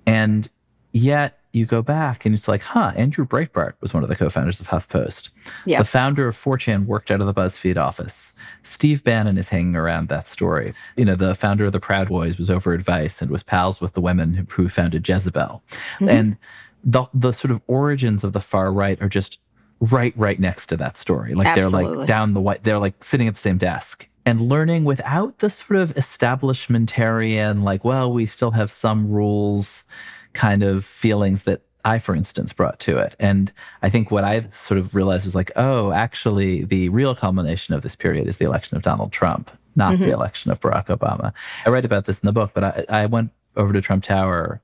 [0.06, 0.48] And
[0.92, 4.60] yet, you go back and it's like, huh, Andrew Breitbart was one of the co-founders
[4.60, 5.30] of HuffPost.
[5.66, 5.78] Yep.
[5.78, 8.32] The founder of 4chan worked out of the BuzzFeed office.
[8.62, 10.72] Steve Bannon is hanging around that story.
[10.96, 13.80] You know, the founder of the Proud Boys was over at Vice and was pals
[13.80, 15.62] with the women who founded Jezebel.
[15.70, 16.08] Mm-hmm.
[16.08, 16.36] And
[16.82, 19.40] the the sort of origins of the far right are just
[19.80, 21.34] right right next to that story.
[21.34, 21.84] Like Absolutely.
[21.84, 25.38] they're like down the white they're like sitting at the same desk and learning without
[25.38, 29.84] the sort of establishmentarian like well we still have some rules
[30.32, 33.16] kind of feelings that I, for instance, brought to it.
[33.18, 37.74] And I think what I sort of realized was like, oh, actually, the real culmination
[37.74, 40.04] of this period is the election of Donald Trump, not mm-hmm.
[40.04, 41.32] the election of Barack Obama.
[41.64, 44.60] I write about this in the book, but I, I went over to Trump Tower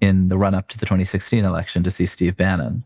[0.00, 2.84] in the run up to the 2016 election to see Steve Bannon.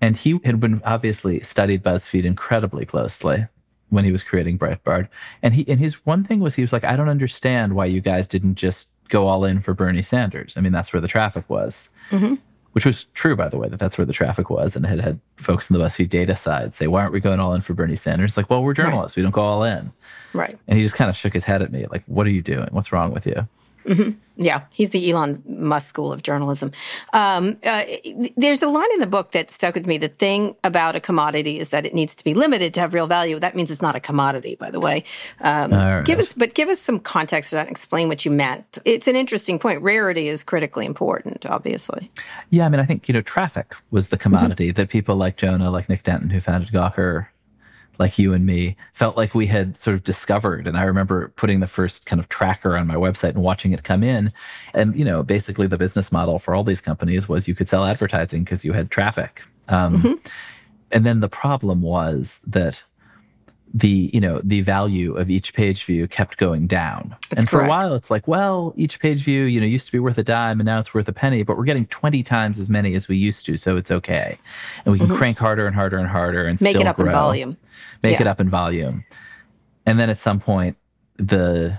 [0.00, 3.46] And he had been obviously studied BuzzFeed incredibly closely
[3.90, 5.08] when he was creating Breitbart.
[5.42, 8.00] And he and his one thing was he was like, I don't understand why you
[8.00, 10.56] guys didn't just go all in for Bernie Sanders.
[10.56, 12.36] I mean, that's where the traffic was, mm-hmm.
[12.72, 14.74] which was true, by the way, that that's where the traffic was.
[14.74, 17.52] And had had folks in the BuzzFeed data side say, why aren't we going all
[17.52, 18.30] in for Bernie Sanders?
[18.30, 19.16] It's like, well, we're journalists.
[19.16, 19.22] Right.
[19.22, 19.92] We don't go all in.
[20.32, 20.58] Right.
[20.66, 22.68] And he just kind of shook his head at me, like, what are you doing?
[22.70, 23.46] What's wrong with you?
[24.40, 26.72] Yeah, he's the Elon Musk school of journalism.
[27.12, 27.84] Um, uh,
[28.38, 29.98] there's a line in the book that stuck with me.
[29.98, 33.06] The thing about a commodity is that it needs to be limited to have real
[33.06, 33.38] value.
[33.38, 35.04] That means it's not a commodity, by the way.
[35.42, 36.06] Um, right.
[36.06, 38.78] Give us, but give us some context for that and explain what you meant.
[38.86, 39.82] It's an interesting point.
[39.82, 42.10] Rarity is critically important, obviously.
[42.48, 45.70] Yeah, I mean, I think you know, traffic was the commodity that people like Jonah,
[45.70, 47.26] like Nick Denton, who founded Gawker,
[48.00, 50.66] like you and me, felt like we had sort of discovered.
[50.66, 53.84] And I remember putting the first kind of tracker on my website and watching it
[53.84, 54.32] come in.
[54.74, 57.84] And you know, basically, the business model for all these companies was you could sell
[57.84, 59.44] advertising because you had traffic.
[59.68, 60.20] Um,
[60.92, 62.82] And then the problem was that
[63.72, 67.58] the you know the value of each page view kept going down That's and for
[67.58, 67.66] correct.
[67.66, 70.24] a while it's like well each page view you know used to be worth a
[70.24, 73.06] dime and now it's worth a penny but we're getting 20 times as many as
[73.06, 74.36] we used to so it's okay
[74.84, 76.64] and we can crank harder and harder and harder and Mm-hmm.
[76.64, 77.56] Make it up grow, in volume.
[78.02, 79.04] Make it up in volume
[79.86, 80.76] and then at some point
[81.16, 81.76] the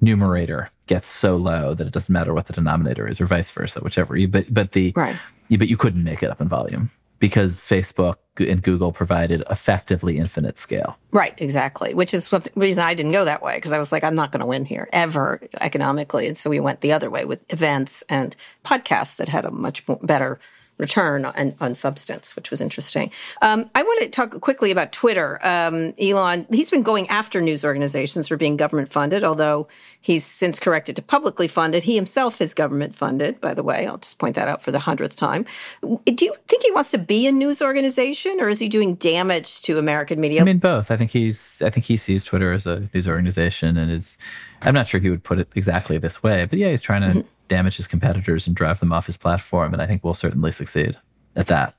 [0.00, 3.80] numerator gets so low that it doesn't matter what the denominator is or vice versa
[3.80, 5.16] whichever you but but the Right.
[5.48, 6.90] yeah, but you couldn't make it up in volume
[7.20, 10.96] because Facebook and Google provided effectively infinite scale.
[11.10, 11.92] Right, exactly.
[11.92, 14.30] Which is the reason I didn't go that way because I was like, I'm not
[14.30, 16.28] going to win here ever economically.
[16.28, 19.86] And so we went the other way with events and podcasts that had a much
[19.88, 20.38] more, better
[20.78, 23.10] return on, on substance, which was interesting.
[23.42, 25.44] Um, I want to talk quickly about Twitter.
[25.46, 29.68] Um, Elon, he's been going after news organizations for being government funded, although
[30.00, 31.82] he's since corrected to publicly funded.
[31.82, 33.86] He himself is government funded, by the way.
[33.86, 35.44] I'll just point that out for the hundredth time.
[35.82, 39.62] Do you think he wants to be a news organization or is he doing damage
[39.62, 40.40] to American media?
[40.40, 40.90] I mean, both.
[40.90, 41.60] I think he's.
[41.62, 44.18] I think he sees Twitter as a news organization, and is.
[44.62, 47.24] I'm not sure he would put it exactly this way, but yeah, he's trying to
[47.48, 50.96] damage his competitors and drive them off his platform, and I think we'll certainly succeed
[51.36, 51.74] at that.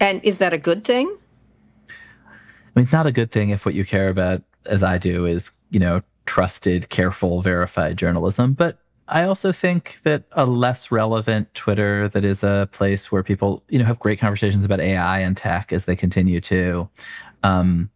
[0.00, 1.14] And is that a good thing?
[1.88, 1.92] I
[2.74, 5.50] mean, it's not a good thing if what you care about, as I do, is
[5.70, 8.52] you know trusted, careful, verified journalism.
[8.52, 13.64] But I also think that a less relevant Twitter that is a place where people
[13.68, 16.88] you know have great conversations about AI and tech as they continue to.
[17.42, 17.90] Um,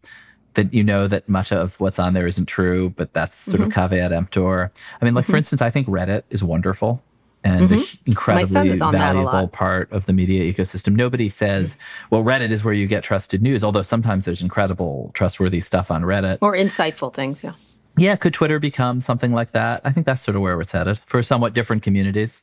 [0.54, 3.68] that you know that much of what's on there isn't true, but that's sort of
[3.68, 3.80] mm-hmm.
[3.80, 4.70] caveat emptor.
[5.00, 5.38] I mean, like for mm-hmm.
[5.38, 7.02] instance, I think Reddit is wonderful
[7.44, 8.10] and h- mm-hmm.
[8.10, 10.94] incredibly valuable part of the media ecosystem.
[10.94, 11.76] Nobody says,
[12.10, 16.02] well, Reddit is where you get trusted news, although sometimes there's incredible, trustworthy stuff on
[16.02, 16.38] Reddit.
[16.40, 17.54] Or insightful things, yeah.
[17.98, 19.82] Yeah, could Twitter become something like that?
[19.84, 22.42] I think that's sort of where it's headed for somewhat different communities.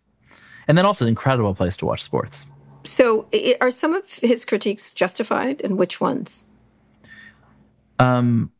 [0.68, 2.46] And then also an incredible place to watch sports.
[2.84, 3.28] So
[3.60, 6.46] are some of his critiques justified and which ones?
[8.00, 8.52] Um,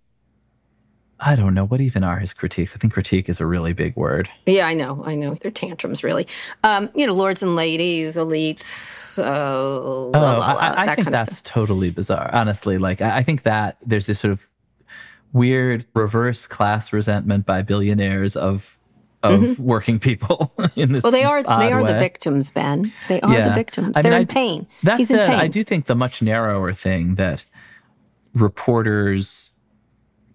[1.22, 1.66] I don't know.
[1.66, 2.74] What even are his critiques?
[2.76, 4.30] I think critique is a really big word.
[4.46, 5.36] Yeah, I know, I know.
[5.36, 6.28] They're tantrums, really.
[6.64, 10.96] Um, you know, lords and ladies, elites, uh, Oh, la, la, la, I, I that
[10.96, 12.30] think kind of that's totally bizarre.
[12.34, 14.48] Honestly, like I, I think that there's this sort of
[15.34, 18.78] weird reverse class resentment by billionaires of
[19.22, 21.04] of working people in this.
[21.04, 21.06] Mm-hmm.
[21.06, 22.90] Well, they are they are the victims, Ben.
[23.10, 23.56] They are the Yeah.
[23.56, 23.98] victims.
[23.98, 24.68] I mean, They're in I- pain.
[24.84, 25.32] That He's in pain.
[25.38, 27.44] I do think the much narrower thing that
[28.34, 29.52] reporters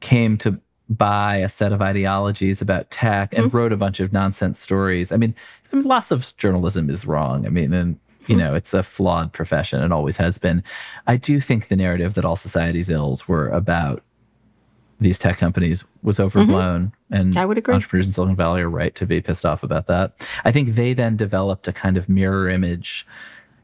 [0.01, 3.57] came to buy a set of ideologies about tech and Mm-hmm.
[3.57, 5.13] wrote a bunch of nonsense stories.
[5.13, 5.35] I mean,
[5.73, 7.47] I mean, lots of journalism is wrong.
[7.47, 8.33] I mean, and Mm-hmm.
[8.33, 10.63] you know, it's a flawed profession and always has been.
[11.07, 14.03] I do think the narrative that all society's ills were about
[15.01, 17.39] these tech companies was overblown and Mm-hmm.
[17.39, 17.75] I would agree.
[17.75, 20.27] entrepreneurs in Silicon Valley are right to be pissed off about that.
[20.45, 23.07] I think they then developed a kind of mirror image.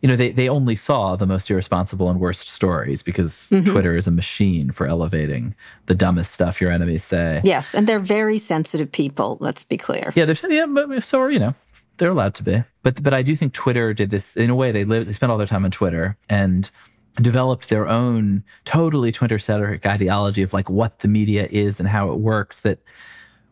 [0.02, 3.70] You know, they, they only saw the most irresponsible and worst stories because Mm-hmm.
[3.70, 5.54] Twitter is a machine for elevating
[5.86, 7.40] the dumbest stuff your enemies say.
[7.44, 9.36] yes, and they're very sensitive people.
[9.40, 10.12] Let's be clear.
[10.16, 11.54] Yeah, there's yeah, but so are you know
[11.98, 12.64] they're allowed to be.
[12.82, 14.72] But but I do think Twitter did this in a way.
[14.72, 16.70] They live they spent all their time on Twitter and
[17.16, 22.10] developed their own totally Twitter centric ideology of like what the media is and how
[22.12, 22.78] it works that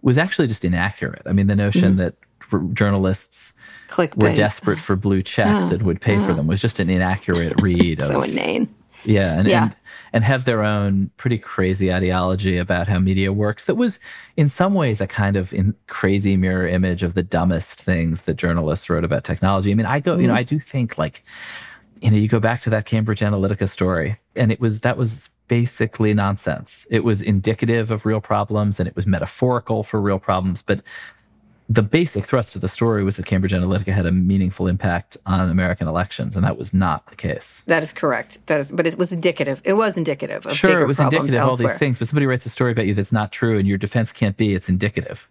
[0.00, 1.22] was actually just inaccurate.
[1.26, 2.27] I mean, the notion that r-
[2.72, 3.52] journalists
[3.88, 4.16] Clickbait.
[4.16, 8.00] were desperate for blue checks and would pay for them was just an inaccurate read
[8.00, 8.74] so of inane.
[9.04, 9.64] yeah, and, Yeah.
[9.64, 9.76] and
[10.12, 13.66] and have their own pretty crazy ideology about how media works.
[13.66, 13.98] That was,
[14.36, 18.34] in some ways, a kind of in crazy mirror image of the dumbest things that
[18.34, 19.70] journalists wrote about technology.
[19.70, 20.38] I mean, I go, you know, mm-hmm.
[20.38, 21.22] I do think like,
[22.00, 25.30] you know, you go back to that Cambridge Analytica story, and it was that was
[25.48, 26.86] basically nonsense.
[26.90, 30.82] It was indicative of real problems, and it was metaphorical for real problems, but.
[31.70, 35.50] The basic thrust of the story was that Cambridge Analytica had a meaningful impact on
[35.50, 37.62] American elections, and that was not the case.
[37.66, 38.38] That is correct.
[38.46, 39.60] That is, but it was indicative.
[39.64, 42.46] It was indicative of Sure, it was indicative of all these things, but somebody writes
[42.46, 45.28] a story about you that's not true, and your defense can't be it's indicative.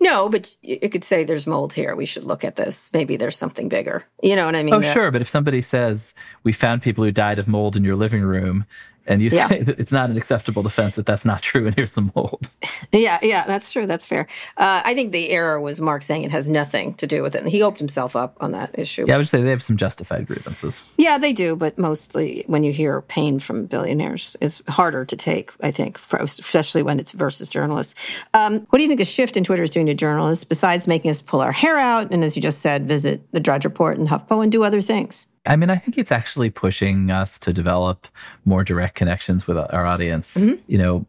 [0.00, 1.96] No, but you you could say there's mold here.
[1.96, 2.90] We should look at this.
[2.92, 4.04] Maybe there's something bigger.
[4.22, 4.74] You know what I mean?
[4.74, 7.82] Oh, That- sure, but if somebody says we found people who died of mold in
[7.82, 8.64] your living room,
[9.06, 9.48] And you Yeah.
[9.48, 12.50] say that it's not an acceptable defense that that's not true, and here's some mold.
[12.92, 13.86] Yeah, yeah, that's true.
[13.86, 14.26] That's fair.
[14.56, 17.40] Uh, I think the error was Mark saying it has nothing to do with it,
[17.42, 19.04] and he opened himself up on that issue.
[19.08, 20.84] Yeah, I would say they have some justified grievances.
[20.96, 25.50] Yeah, they do, but mostly when you hear pain from billionaires is harder to take,
[25.60, 27.94] I think, for, especially when it's versus journalists.
[28.32, 31.10] Um, what do you think the shift in Twitter is doing to journalists besides making
[31.10, 34.08] us pull our hair out and, as you just said, visit the Drudge Report and
[34.08, 35.26] HuffPo and do other things?
[35.46, 38.06] I mean, I think it's actually pushing us to develop
[38.44, 40.60] more direct connections with our audience, mm-hmm.
[40.66, 41.06] you know,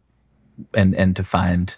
[0.74, 1.76] and and to find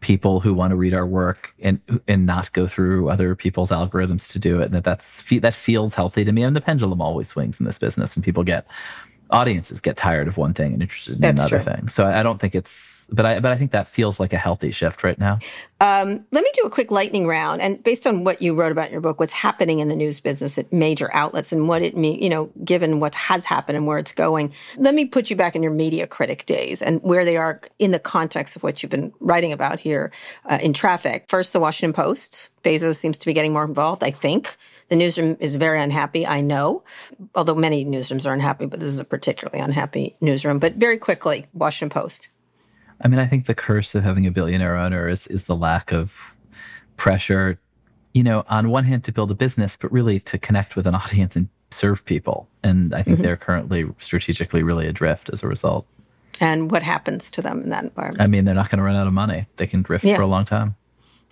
[0.00, 4.30] people who want to read our work and and not go through other people's algorithms
[4.32, 4.66] to do it.
[4.66, 6.42] And that that's that feels healthy to me.
[6.42, 8.66] And the pendulum always swings in this business, and people get
[9.30, 11.74] audiences get tired of one thing and interested in That's another true.
[11.74, 11.88] thing.
[11.88, 14.36] So I I don't think it's, but I but I think that feels like a
[14.38, 15.38] healthy shift right now.
[15.80, 17.62] Um, let me do a quick lightning round.
[17.62, 20.18] And based on what you wrote about in your book, what's happening in the news
[20.18, 23.86] business at major outlets and what it means, you know, given what has happened and
[23.86, 27.24] where it's going, let me put you back in your media critic days and where
[27.24, 30.10] they are in the context of what you've been writing about here
[30.46, 31.26] uh, in traffic.
[31.28, 32.50] First, the Washington Post.
[32.64, 34.56] Bezos seems to be getting more involved, I think.
[34.88, 36.82] The newsroom is very unhappy, I know,
[37.34, 40.58] although many newsrooms are unhappy, but this is a particularly unhappy newsroom.
[40.58, 42.28] But very quickly, Washington Post.
[43.02, 45.92] I mean, I think the curse of having a billionaire owner is is the lack
[45.92, 46.36] of
[46.96, 47.58] pressure,
[48.14, 50.94] you know, on one hand to build a business, but really to connect with an
[50.94, 52.48] audience and serve people.
[52.62, 53.24] And I think mm-hmm.
[53.24, 55.86] they're currently strategically really adrift as a result.
[56.40, 58.22] And what happens to them in that environment?
[58.22, 59.46] I mean, they're not going to run out of money.
[59.56, 60.16] They can drift Yeah.
[60.16, 60.76] for a long time.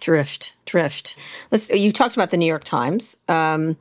[0.01, 1.17] Drift drift
[1.51, 3.77] let's you talked about the new york times um,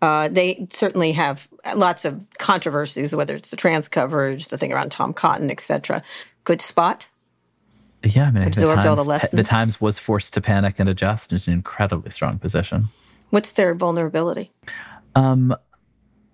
[0.00, 4.90] uh, they certainly have lots of controversies whether it's the trans coverage the thing around
[4.90, 6.02] tom cotton etc
[6.44, 7.06] good spot
[8.04, 9.36] Yeah, I mean, I the Absorbed all the Times, lessons.
[9.38, 11.32] the Times was forced to panic and adjust.
[11.32, 12.88] It's an incredibly strong position.
[13.30, 14.50] what's their vulnerability
[15.14, 15.54] Um,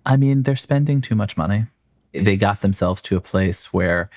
[0.05, 1.65] I mean, they're spending too much money.
[2.11, 4.09] They got themselves to a place where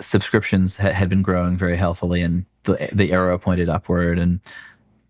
[0.00, 4.18] subscriptions ha- had been growing very healthily, and the the arrow pointed upward.
[4.18, 4.40] And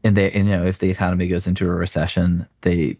[0.04, 2.96] and they, and, you know, if the economy goes into a recession, they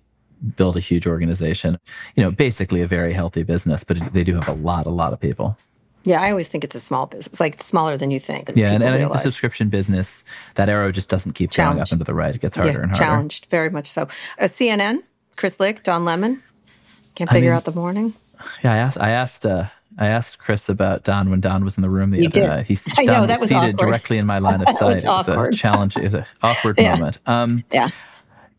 [0.57, 1.79] build a huge organization.
[2.15, 5.13] You know, basically a very healthy business, but they do have a lot, a lot
[5.13, 5.57] of people.
[6.05, 8.73] yeah i always think it's a small business like smaller than you think than Yeah,
[8.73, 10.25] and, and I think the subscription business,
[10.55, 12.35] that arrow just doesn't keep going up into the right.
[12.35, 13.05] It gets harder yeah, and harder.
[13.05, 15.03] challenged very much so uh, cnn
[15.37, 16.43] chris licht don lemon
[17.15, 18.15] can't figure mean, out the morning
[18.65, 18.99] Yeah, I asked.
[19.01, 19.47] I asked.
[19.47, 19.67] Uh,
[19.99, 22.47] I asked Chris about Don when Don was in the room the You other did.
[22.49, 22.67] night.
[22.67, 23.79] He's I know, that was seated awkward.
[23.79, 25.05] directly in my line of sight.
[25.05, 25.97] it was a challenge.
[25.97, 26.95] It was an awkward Yeah.
[26.97, 27.19] moment.
[27.27, 27.89] Um, yeah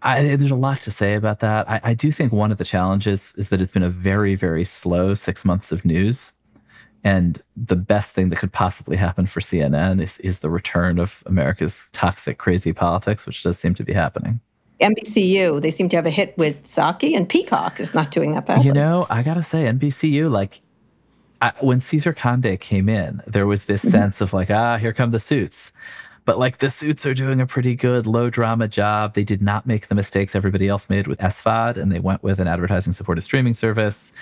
[0.05, 1.69] I, there's a lot to say about that.
[1.69, 4.65] I, I do think one of the challenges is that it's been a very, very
[4.65, 6.33] slow six months of news.
[7.05, 11.23] And the best thing that could possibly happen for CNN is, is the return of
[11.25, 14.41] America's toxic, crazy politics, which does seem to be happening.
[14.81, 18.45] NBCU, they seem to have a hit with Psaki, and Peacock is not doing that
[18.45, 18.65] badly.
[18.65, 20.61] You know, I gotta say, NBCU, like
[21.43, 25.11] I, when Cesar Conde came in, there was this sense of like, ah, here come
[25.11, 25.73] the suits.
[26.25, 29.13] But like the suits are doing a pretty good low drama job.
[29.13, 32.39] They did not make the mistakes everybody else made with SVOD, and they went with
[32.39, 34.13] an advertising supported streaming service.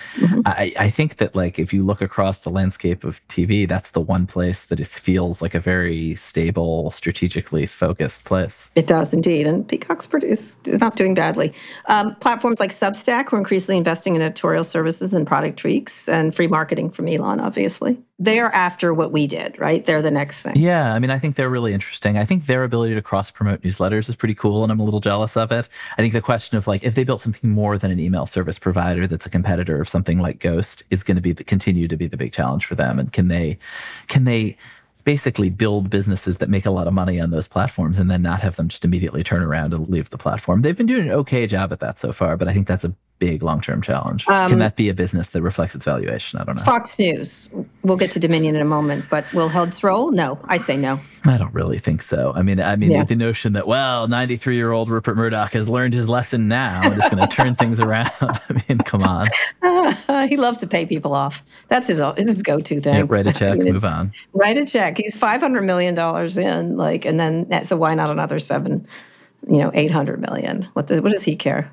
[0.46, 4.00] I, I think that like if you look across the landscape of TV, that's the
[4.00, 8.70] one place that is feels like a very stable, strategically focused place.
[8.74, 11.52] It does indeed, and Peacock's pretty, is, not doing badly.
[11.86, 16.46] Um, platforms like Substack were increasingly investing in editorial services and product tweaks and free
[16.46, 17.40] marketing from Elon.
[17.40, 19.84] Obviously, they are after what we did, right?
[19.84, 20.54] They're the next thing.
[20.54, 22.16] Yeah, I mean, I think they're really interesting.
[22.16, 25.00] I think their ability to cross promote newsletters is pretty cool, and I'm a little
[25.00, 25.68] jealous of it.
[25.98, 28.60] I think the question of like if they built something more than an email service
[28.60, 31.96] provider that's a competitor of something like Ghost is going to be the, continue to
[31.96, 33.00] be the big challenge for them.
[33.00, 33.58] And can they
[34.06, 34.56] can they
[35.04, 38.40] basically build businesses that make a lot of money on those platforms and then not
[38.40, 40.62] have them just immediately turn around and leave the platform?
[40.62, 42.94] They've been doing an okay job at that so far, but I think that's a
[43.22, 44.26] big long term challenge.
[44.26, 46.40] Um, can that be a business that reflects its valuation?
[46.40, 46.62] I don't know.
[46.64, 47.48] Fox News.
[47.84, 50.10] We'll get to Dominion in a moment, but will Heads roll?
[50.10, 50.98] No, I say no.
[51.24, 52.32] I don't really think so.
[52.34, 53.04] I mean, I mean, Yeah.
[53.04, 57.18] the notion that well, ninety-three-year-old Rupert Murdoch has learned his lesson now and is going
[57.18, 58.10] to turn things around.
[58.20, 59.28] I mean, come on,
[60.28, 61.44] he loves to pay people off.
[61.68, 62.94] That's his his go-to thing.
[62.94, 64.12] Yeah, write a check, I mean, move on.
[64.32, 64.98] Write a check.
[64.98, 68.84] He's five hundred million dollars in, like, and then so why not another seven?
[69.48, 70.68] You know, eight hundred million.
[70.72, 71.72] What the, what does he care?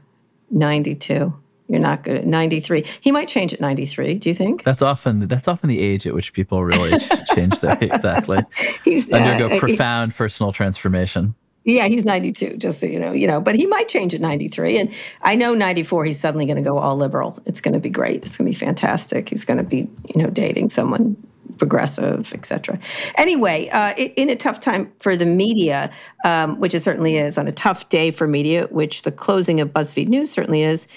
[0.52, 1.34] Ninety-two.
[1.68, 2.84] You're not good at ninety-three.
[3.02, 4.16] He might change at ninety-three.
[4.16, 4.64] Do you think?
[4.64, 6.98] That's often that's often the age at which people really
[7.36, 8.40] change their exactly
[8.84, 11.36] He's undergo uh, he- profound personal transformation.
[11.66, 14.80] Yeah, he's 92, just so you know, you know, but he might change at 93.
[14.80, 14.92] And
[15.22, 17.38] I know 94, he's suddenly going to go all liberal.
[17.46, 18.24] It's going to be great.
[18.24, 19.30] It's going to be fantastic.
[19.30, 21.16] He's going to be, you know, dating someone
[21.58, 22.80] progressive, etc.
[23.16, 25.92] Anyway, uh, in a tough time for the media,
[26.26, 29.70] um, which it certainly is, on a tough day for media, which the closing of
[29.70, 30.88] BuzzFeed News certainly is,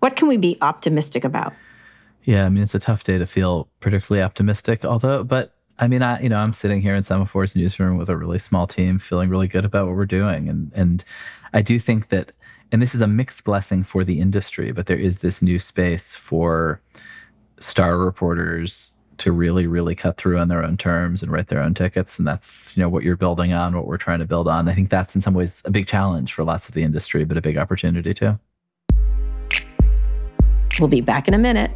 [0.00, 1.52] what can we be optimistic about?
[2.24, 4.84] Yeah, I mean it's a tough day to feel particularly optimistic.
[4.84, 8.16] Although, but I mean, I you know I'm sitting here in Semafor's newsroom with a
[8.16, 11.04] really small team, feeling really good about what we're doing, and and
[11.52, 12.32] I do think that,
[12.70, 16.14] and this is a mixed blessing for the industry, but there is this new space
[16.14, 16.80] for
[17.58, 21.74] star reporters to really really cut through on their own terms and write their own
[21.74, 24.68] tickets, and that's you know what you're building on, what we're trying to build on.
[24.68, 27.36] I think that's in some ways a big challenge for lots of the industry, but
[27.36, 28.38] a big opportunity too.
[30.78, 31.70] We'll be back in a minute.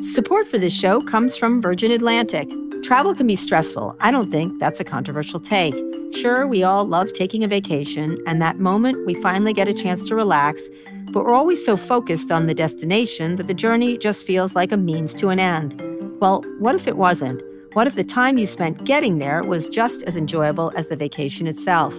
[0.00, 2.48] Support for this show comes from Virgin Atlantic.
[2.90, 3.94] Travel can be stressful.
[4.00, 5.76] I don't think that's a controversial take.
[6.12, 10.08] Sure, we all love taking a vacation, and that moment we finally get a chance
[10.08, 10.68] to relax,
[11.12, 14.76] but we're always so focused on the destination that the journey just feels like a
[14.76, 15.80] means to an end.
[16.20, 17.40] Well, what if it wasn't?
[17.74, 21.46] What if the time you spent getting there was just as enjoyable as the vacation
[21.46, 21.96] itself?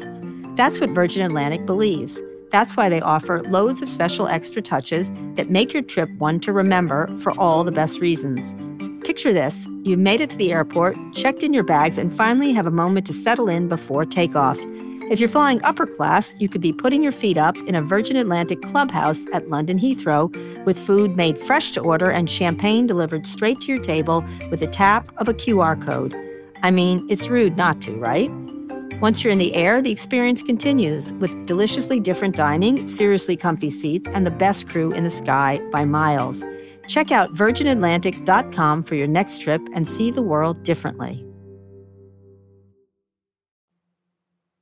[0.58, 2.20] That's what Virgin Atlantic believes.
[2.50, 6.52] That's why they offer loads of special extra touches that make your trip one to
[6.52, 8.54] remember for all the best reasons.
[9.04, 12.68] Picture this you've made it to the airport, checked in your bags, and finally have
[12.68, 14.60] a moment to settle in before takeoff.
[15.10, 18.16] If you're flying upper class, you could be putting your feet up in a Virgin
[18.16, 20.30] Atlantic clubhouse at London Heathrow
[20.66, 24.68] with food made fresh to order and champagne delivered straight to your table with a
[24.68, 26.16] tap of a QR code.
[26.62, 28.32] I mean, it's rude not to, right?
[29.02, 34.08] Once you're in the air, the experience continues with deliciously different dining, seriously comfy seats,
[34.10, 36.44] and the best crew in the sky by miles.
[36.92, 41.26] Check out virginatlantic.com for your next trip and see the world differently.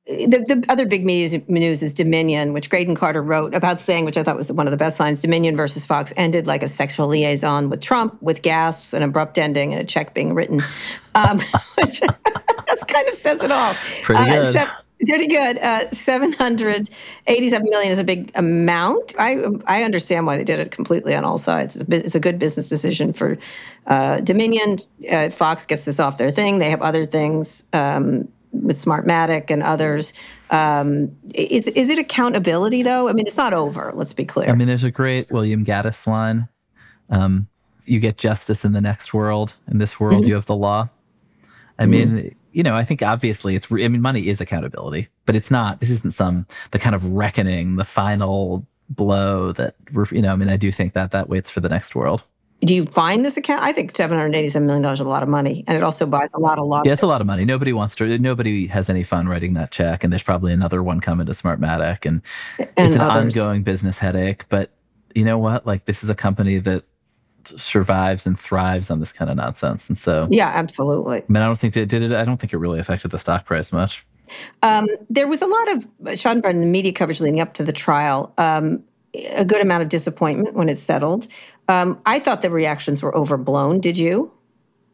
[0.05, 4.17] the, the other big news, news is Dominion, which Graydon Carter wrote about saying, which
[4.17, 7.07] I thought was one of the best lines Dominion versus Fox ended like a sexual
[7.07, 10.61] liaison with Trump, with gasps, an abrupt ending, and a check being written.
[11.15, 11.39] Um,
[11.77, 11.99] which
[12.67, 13.73] that's kind of says it all.
[14.03, 14.55] Pretty good.
[14.55, 14.67] Uh,
[15.07, 15.57] pretty good.
[15.59, 19.15] Uh, 787 million is a big amount.
[19.17, 21.75] I I understand why they did it completely on all sides.
[21.75, 23.37] It's a, it's a good business decision for
[23.87, 24.79] uh, Dominion.
[25.09, 26.59] Uh, Fox gets this off their thing.
[26.59, 27.63] They have other things.
[27.73, 30.11] Um, with Smartmatic and others.
[30.49, 33.07] Um, is is it accountability though?
[33.07, 33.91] I mean, it's not over.
[33.93, 34.49] Let's be clear.
[34.49, 36.47] I mean, there's a great William Gaddis line.
[37.09, 37.47] Um,
[37.85, 39.55] you get justice in the next world.
[39.69, 40.29] In this world, mm-hmm.
[40.29, 40.89] you have the law.
[41.77, 43.71] I mean, you know, I think obviously it's.
[43.71, 45.79] I mean, money is accountability, but it's not.
[45.79, 50.05] This isn't some the kind of reckoning, the final blow that we're.
[50.11, 52.23] You know, I mean, I do think that that waits for the next world
[52.61, 53.63] do you find this account?
[53.63, 56.05] I think seven hundred eighty-seven million dollars is a lot of money, and it also
[56.05, 56.81] buys a lot of law.
[56.85, 57.45] Yeah, it's a lot of money.
[57.45, 58.17] Nobody wants to.
[58.17, 62.05] Nobody has any fun writing that check, and there's probably another one coming to Smartmatic,
[62.05, 62.21] and,
[62.57, 63.37] and it's an others.
[63.37, 64.45] ongoing business headache.
[64.49, 64.71] But
[65.15, 65.65] you know what?
[65.65, 66.83] Like this is a company that
[67.57, 71.17] survives and thrives on this kind of nonsense, and so yeah, absolutely.
[71.17, 72.11] I mean, I don't think it did it.
[72.13, 74.05] I don't think it really affected the stock price much.
[74.61, 77.73] Um, there was a lot of Schadenfreude in the media coverage leading up to the
[77.73, 78.33] trial.
[78.37, 78.83] Um,
[79.31, 81.27] a good amount of disappointment when it settled.
[81.67, 83.79] Um, I thought the reactions were overblown.
[83.79, 84.31] Did you?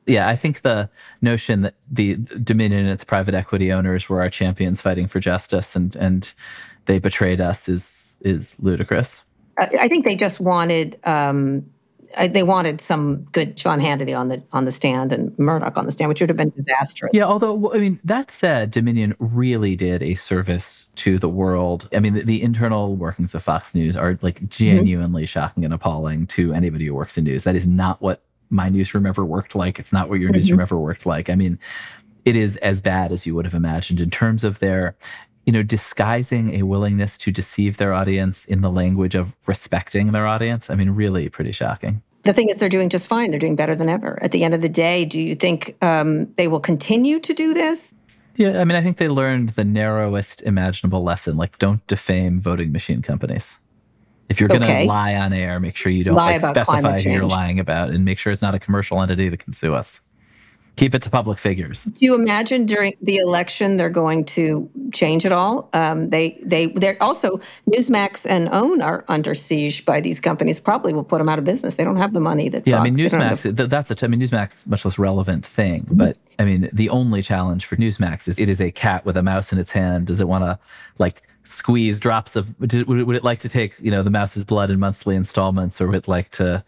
[0.08, 0.90] Yeah, I think the
[1.22, 5.76] notion that the Dominion and its private equity owners were our champions fighting for justice
[5.76, 6.32] and and
[6.86, 9.24] they betrayed us is is ludicrous.
[9.58, 11.66] I think they just wanted um,
[12.18, 15.92] they wanted some good Sean Hannity on the on the stand and Murdoch on the
[15.92, 17.12] stand, which would have been disastrous.
[17.14, 21.90] Yeah, although I mean that said, Dominion really did a service to the world.
[21.94, 24.48] I mean, the, the internal workings of Fox News are like mm-hmm.
[24.50, 25.28] genuinely mm-hmm.
[25.28, 27.44] shocking and appalling to anybody who works in news.
[27.44, 29.80] That is not what my newsroom ever worked like.
[29.80, 30.38] It's not what your mm-hmm.
[30.38, 31.30] newsroom ever worked like.
[31.30, 31.60] I mean,
[32.24, 34.96] it is as bad as you would have imagined in terms of their
[35.46, 40.26] you know, disguising a willingness to deceive their audience in the language of respecting their
[40.26, 40.70] audience.
[40.70, 42.02] I mean, really pretty shocking.
[42.26, 43.30] The thing is, they're doing just fine.
[43.30, 44.22] They're doing better than ever.
[44.22, 47.54] At the end of the day, do you think um, they will continue to do
[47.54, 47.94] this?
[48.36, 52.72] Yeah, I mean, I think they learned the narrowest imaginable lesson like, don't defame voting
[52.72, 53.58] machine companies.
[54.28, 54.88] If you're going to okay.
[54.88, 58.18] lie on air, make sure you don't like, specify who you're lying about and make
[58.18, 60.02] sure it's not a commercial entity that can sue us
[60.76, 61.84] keep it to public figures.
[61.84, 65.70] Do you imagine during the election they're going to change it all?
[65.74, 70.60] Um, they they they're also Newsmax and OAN are under siege by these companies.
[70.60, 71.76] Probably will put them out of business.
[71.76, 72.66] They don't have the money that.
[72.66, 73.56] Yeah, Fox, I mean Newsmax.
[73.56, 74.06] The, that's a.
[74.06, 75.98] I mean Newsmax much less relevant thing, mm-hmm.
[75.98, 79.24] but I mean the only challenge for Newsmax is it is a cat with a
[79.24, 80.08] mouse in its hand.
[80.08, 80.60] Does it want to
[80.98, 81.22] like?
[81.48, 84.72] squeeze drops of would it, would it like to take you know the mouse's blood
[84.72, 86.66] in monthly installments or would it like to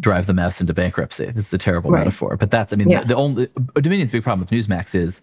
[0.00, 1.26] drive the mouse into bankruptcy.
[1.26, 2.00] This is a terrible right.
[2.00, 3.00] metaphor, but that's I mean yeah.
[3.00, 5.20] the, the, only Dominion's big problem with Newsmax is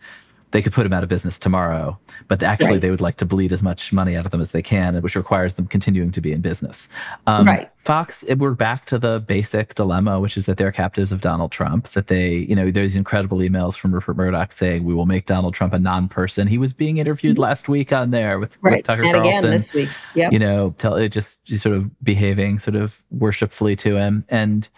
[0.56, 2.00] they could put them out of business tomorrow,
[2.30, 2.82] but actually Right.
[2.82, 5.16] they would like to bleed as much money out of them as they can, which
[5.16, 6.88] requires them continuing to be in business.
[7.28, 7.70] Um, Right.
[7.84, 11.52] Fox, it- we're back to the basic dilemma, which is that they're captives of Donald
[11.52, 11.90] Trump.
[11.90, 15.54] That they, you know, there's incredible emails from Rupert Murdoch saying we will make Donald
[15.54, 16.48] Trump a non-person.
[16.48, 18.68] He was being interviewed last week on there with, with Mm-hmm.
[18.68, 18.84] Right.
[18.86, 19.90] Tucker and Carlson again this week.
[20.16, 20.32] Yep.
[20.32, 24.24] you know, tell it just just sort of behaving sort of worshipfully to him.
[24.30, 24.70] And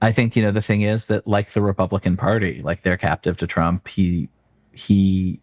[0.00, 3.36] I think, you know, the thing is that like the Republican Party, like they're captive
[3.38, 4.28] to Trump, he
[4.78, 5.40] he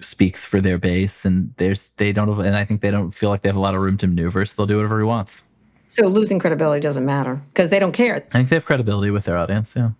[0.00, 3.42] speaks for their base and there's they don't and I think they don't feel like
[3.42, 5.42] they have a lot of room to maneuver, so they'll do whatever he wants.
[5.90, 8.16] So losing credibility doesn't matter because they don't care.
[8.16, 9.90] I think they have credibility with their audience, yeah.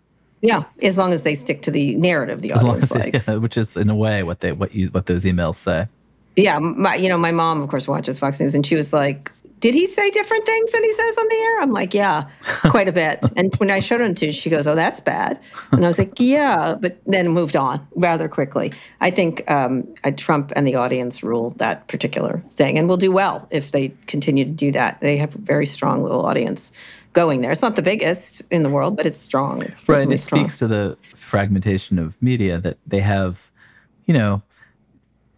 [0.40, 3.28] Yeah, as long as they stick to the narrative the As audience as likes.
[3.28, 5.86] yeah, which is in a way what they what you what those emails say.
[6.36, 9.30] Yeah, my, you know, my mom, of course, watches Fox News, and she was like,
[9.60, 12.28] "Did he say different things than he says on the air?" I'm like, "Yeah,
[12.70, 15.38] quite a bit." and when I showed him to, she goes, "Oh, that's bad,"
[15.70, 18.72] and I was like, "Yeah," but then moved on rather quickly.
[19.00, 23.12] I think um, uh, Trump and the audience rule that particular thing, and will do
[23.12, 25.00] well if they continue to do that.
[25.00, 26.72] They have a very strong little audience
[27.12, 27.50] going there.
[27.50, 29.62] It's not the biggest in the world, but it's strong.
[29.62, 30.02] It's Right.
[30.02, 30.42] And it strong.
[30.42, 33.50] speaks to the fragmentation of media that they have,
[34.06, 34.42] you know,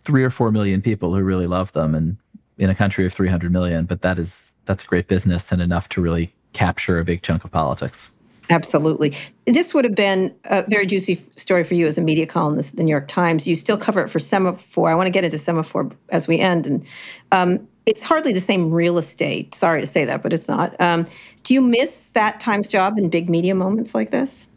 [0.03, 2.17] three or four million people who really love them and
[2.59, 6.01] in a country of 300 million, but that is, that's great business and enough to
[6.01, 8.11] really capture a big chunk of politics.
[8.51, 9.15] Absolutely.
[9.47, 12.77] This would have been a very juicy story for you as a media columnist at
[12.77, 13.47] the New York Times.
[13.47, 14.91] You still cover it for Semafor.
[14.91, 16.67] I want to get into Semafor as we end.
[16.67, 16.85] And
[17.31, 19.55] um, it's hardly the same real estate.
[19.55, 20.79] Sorry to say that, but it's not.
[20.81, 21.07] Um,
[21.45, 24.49] do you miss that Times job in big media moments like this?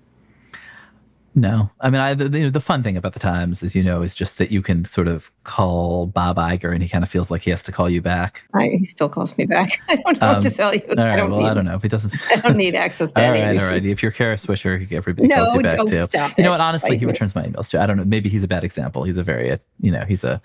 [1.37, 4.01] No, I mean, I, the, the the fun thing about the Times, as you know,
[4.01, 7.29] is just that you can sort of call Bob Iger and he kind of feels
[7.29, 8.47] like he has to call you back.
[8.53, 9.81] I, he still calls me back.
[9.89, 10.81] I don't know what to tell you.
[10.91, 12.13] Um, All I don't Well, need, I don't know if he doesn't.
[12.31, 13.85] I don't need access to All any right, all right.
[13.85, 16.05] If you're Kara Swisher, everybody No, calls you back too.
[16.05, 16.61] stop you know what?
[16.61, 17.11] Honestly, he Right.
[17.11, 17.79] returns my emails too.
[17.79, 18.05] I don't know.
[18.05, 19.03] Maybe he's a bad example.
[19.03, 20.41] He's a very, uh, you know, he's a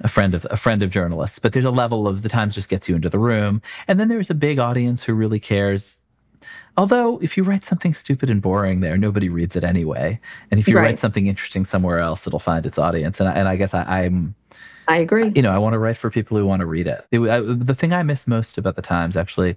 [0.00, 1.38] a friend of a friend of journalists.
[1.38, 4.08] But there's a level of the Times just gets you into the room, and then
[4.08, 5.96] there's a big audience who really cares.
[6.76, 10.20] Although, if you write something stupid and boring there, nobody reads it anyway.
[10.50, 10.82] And if you Right.
[10.84, 13.18] write something interesting somewhere else, it'll find its audience.
[13.20, 14.34] And I, and I guess I, I'm
[14.88, 15.32] I agree.
[15.34, 17.06] you know, I want to write for people who want to read it.
[17.10, 19.56] It- I- the thing I miss most about the Times actually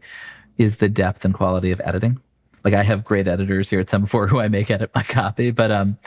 [0.57, 2.19] is the depth and quality of editing.
[2.63, 5.71] Like I have great editors here at Semafor who I make edit my copy, but
[5.71, 5.97] um,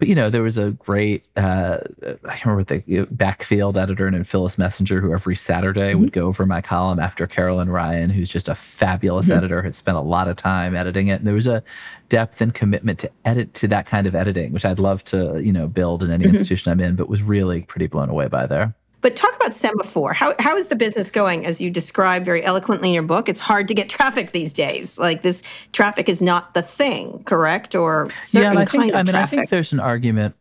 [0.00, 1.78] but you know, there was a great uh,
[2.24, 6.00] I can't remember the uh, backfield editor named Phyllis Messenger who every Saturday mm-hmm.
[6.00, 9.36] would go over my column after Carolyn Ryan, who's just a fabulous mm-hmm.
[9.36, 11.16] editor, had spent a lot of time editing it.
[11.20, 11.62] And there was a
[12.08, 15.52] depth and commitment to edit to that kind of editing, which I'd love to you
[15.52, 16.30] know build in any mm-hmm.
[16.30, 18.74] institution I'm in, but was really pretty blown away by there.
[19.02, 20.14] But talk about Semafor.
[20.14, 21.46] How, how is the business going?
[21.46, 24.98] As you describe very eloquently in your book, it's hard to get traffic these days.
[24.98, 25.42] Like this
[25.72, 27.74] traffic is not the thing, correct?
[27.74, 30.34] Or yeah, and I think I mean I think there's an argument,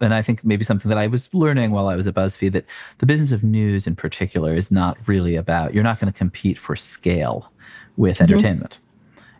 [0.00, 2.66] and I think maybe something that I was learning while I was at BuzzFeed that
[2.98, 5.74] the business of news in particular is not really about.
[5.74, 7.50] You're not going to compete for scale
[7.96, 8.32] with Mm-hmm.
[8.32, 8.78] entertainment,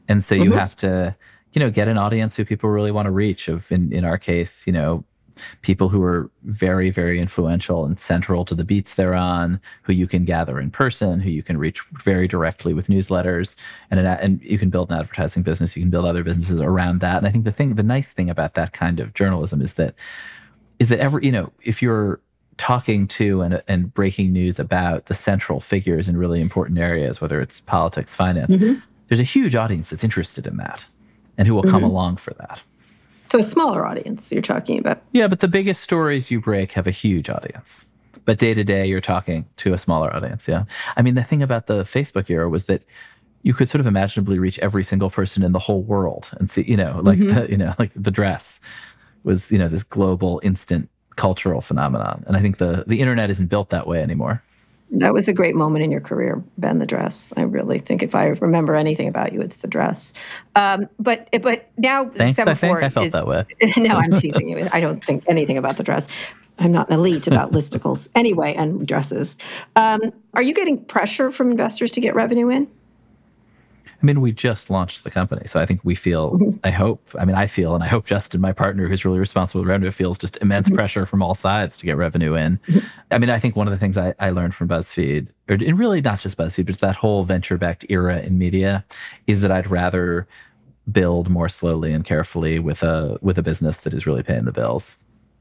[0.08, 1.16] and so you have to,
[1.52, 3.48] you know, get an audience who people really want to reach.
[3.48, 5.04] Of in in our case, you know.
[5.62, 10.06] People who are very, very influential and central to the beats they're on, who you
[10.06, 13.56] can gather in person, who you can reach very directly with newsletters,
[13.90, 15.76] and an, and you can build an advertising business.
[15.76, 17.18] You can build other businesses around that.
[17.18, 19.94] And I think the thing, the nice thing about that kind of journalism is that
[20.78, 22.20] is that every you know if you're
[22.56, 27.40] talking to and, and breaking news about the central figures in really important areas, whether
[27.40, 28.78] it's politics, finance, mm-hmm.
[29.08, 30.86] there's a huge audience that's interested in that
[31.36, 31.84] and who will come mm-hmm.
[31.84, 32.62] along for that.
[33.34, 35.02] So a smaller audience you're talking about.
[35.10, 37.84] Yeah, but the biggest stories you break have a huge audience.
[38.24, 40.46] But day to day, you're talking to a smaller audience.
[40.46, 40.64] Yeah.
[40.96, 42.82] I mean, the thing about the Facebook era was that
[43.42, 46.62] you could sort of imaginably reach every single person in the whole world and see,
[46.62, 47.34] you know, like mm-hmm.
[47.34, 48.60] the, you know, like the dress
[49.24, 52.22] was, you know, this global instant cultural phenomenon.
[52.28, 54.42] And I think the the internet isn't built that way anymore.
[54.98, 56.78] That was a great moment in your career, Ben.
[56.78, 57.32] The dress.
[57.36, 60.12] I really think if I remember anything about you, it's the dress.
[60.54, 62.82] Um, but but now Thanks, I think.
[62.82, 63.44] I felt is- that way.
[63.76, 64.68] no, I'm teasing you.
[64.72, 66.08] I don't think anything about the dress.
[66.58, 69.36] I'm not an elite about listicles anyway and dresses.
[69.76, 70.00] Um,
[70.34, 72.68] are you getting pressure from investors to get revenue in?
[74.04, 75.46] I mean, we just launched the company.
[75.46, 76.58] So I think we feel, mm-hmm.
[76.62, 79.62] I hope, I mean, I feel, and I hope Justin, my partner, who's really responsible
[79.62, 80.76] with revenue, feels just immense mm-hmm.
[80.76, 82.58] pressure from all sides to get revenue in.
[82.58, 83.00] Mm-hmm.
[83.12, 85.78] I mean, I think one of the things I, I learned from BuzzFeed, or and
[85.78, 88.84] really not just BuzzFeed, but that whole venture backed era in media,
[89.26, 90.28] is that I'd rather
[90.92, 94.52] build more slowly and carefully with a with a business that is really paying the
[94.52, 94.98] bills.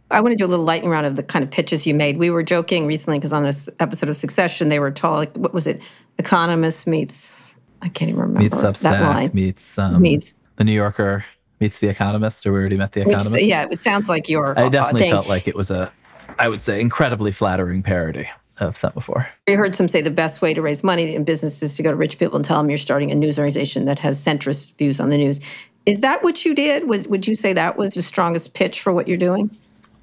[0.09, 2.15] I want to do a little lightning round of the kind of pitches you made.
[2.15, 5.25] We were joking recently because on this episode of Succession, they were tall.
[5.33, 5.81] What was it?
[6.17, 7.57] Economist meets.
[7.83, 9.29] I can't even remember Meets that line.
[9.29, 11.25] Substack, meets um, Meets- the New Yorker,
[11.59, 13.45] meets the Economist, or we already met the Which, Economist.
[13.45, 15.11] yeah, it sounds like your I uh, definitely thing.
[15.11, 15.91] felt like it was a
[16.39, 18.27] I would say, incredibly flattering parody
[18.59, 19.27] of Semafor.
[19.47, 21.91] We heard some say the best way to raise money in business is to go
[21.91, 24.99] to rich people and tell them you're starting a news organization that has centrist views
[24.99, 25.41] on the news.
[25.85, 26.87] Is that what you did?
[26.87, 29.49] Was would you say that was the strongest pitch for what you're doing?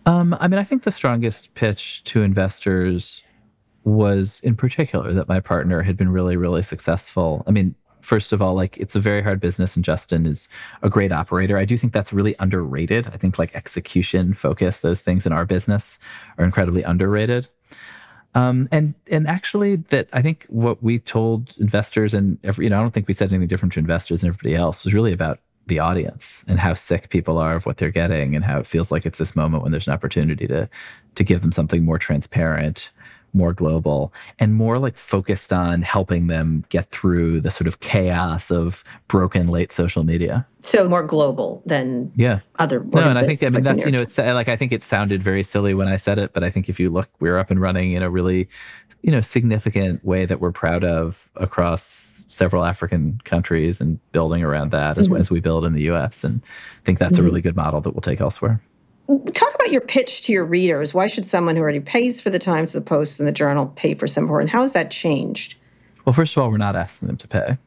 [0.07, 3.22] Um, I mean, I think the strongest pitch to investors
[3.85, 7.43] was, in particular, that my partner had been really, really successful.
[7.47, 10.49] I mean, first of all, like it's a very hard business, and Justin is
[10.83, 11.59] a great operator.
[11.59, 13.07] I do think that's really underrated.
[13.09, 15.99] I think like execution, focus, those things in our business
[16.39, 17.49] are incredibly underrated.
[18.35, 22.78] Um, and and actually, that I think what we told investors and every, you know,
[22.78, 25.41] I don't think we said anything different to investors and everybody else was really about
[25.66, 28.91] the audience and how sick people are of what they're getting and how it feels
[28.91, 30.68] like it's this moment when there's an opportunity to
[31.14, 32.91] to give them something more transparent
[33.33, 38.51] more global and more like focused on helping them get through the sort of chaos
[38.51, 40.47] of broken late social media.
[40.61, 42.85] So more global than yeah other.
[42.85, 44.85] No, and I think I mean like that's you know it's like I think it
[44.85, 47.51] sounded very silly when I said it, but I think if you look, we're up
[47.51, 48.49] and running in a really
[49.03, 54.70] you know significant way that we're proud of across several African countries and building around
[54.72, 55.16] that as, mm-hmm.
[55.16, 56.24] as we build in the U.S.
[56.24, 57.22] and I think that's mm-hmm.
[57.22, 58.61] a really good model that we'll take elsewhere.
[59.32, 60.94] Talk about your pitch to your readers.
[60.94, 63.94] Why should someone who already pays for the Times, the Post, and the Journal pay
[63.94, 64.40] for Semafor?
[64.40, 65.56] And how has that changed?
[66.04, 67.58] Well, first of all, we're not asking them to pay.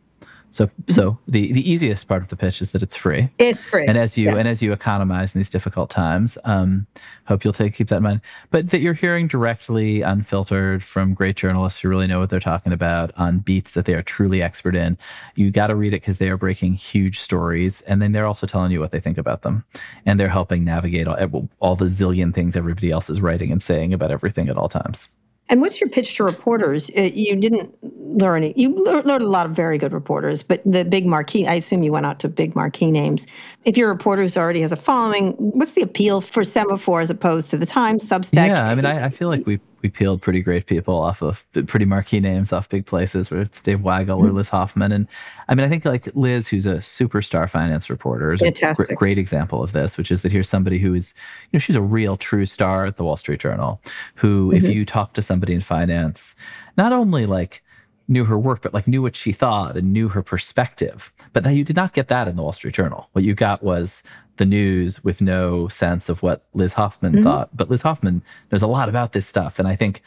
[0.54, 3.28] So, so the, the easiest part of the pitch is that it's free.
[3.40, 3.88] It's free.
[3.88, 4.36] And as you yeah.
[4.36, 6.86] and as you economize in these difficult times, um,
[7.26, 8.22] hope you'll take keep that in mind.
[8.52, 12.72] But that you're hearing directly, unfiltered from great journalists who really know what they're talking
[12.72, 14.96] about on beats that they are truly expert in.
[15.34, 18.46] You got to read it because they are breaking huge stories, and then they're also
[18.46, 19.66] telling you what they think about them,
[20.06, 23.92] and they're helping navigate all, all the zillion things everybody else is writing and saying
[23.92, 25.10] about everything at all times.
[25.50, 26.90] And what's your pitch to reporters?
[26.98, 27.76] Uh, you didn't
[28.18, 28.58] learn it.
[28.58, 31.92] You learned a lot of very good reporters, but the big marquee, I assume you
[31.92, 33.28] went out to big marquee names.
[33.66, 37.50] If you're reporter who already has a following, what's the appeal for Semafor as opposed
[37.50, 38.48] to the Times, Substack?
[38.48, 41.46] Yeah, I mean, I, I feel like we we peeled pretty great people off of
[41.68, 44.38] pretty marquee names off big places where it's Dave Weigel or mm-hmm.
[44.38, 44.94] Liz Hoffman.
[44.94, 45.08] And
[45.50, 48.86] I mean, I think like Liz, who's a superstar finance reporter, is Fantastic.
[48.86, 51.14] a gr- great example of this, which is that here's somebody who is,
[51.52, 53.82] you know, she's a real true star at the Wall Street Journal,
[54.16, 54.58] who, mm-hmm.
[54.66, 56.34] if you talk to somebody in finance,
[56.78, 57.62] not only like
[58.08, 61.12] knew her work, but like knew what she thought and knew her perspective.
[61.32, 63.10] But that you did not get that in the Wall Street Journal.
[63.14, 64.04] What you got was
[64.38, 67.24] the news with no sense of what Liz Hoffman mm-hmm.
[67.24, 67.56] thought.
[67.56, 69.60] But Liz Hoffman knows a lot about this stuff.
[69.60, 70.02] And I think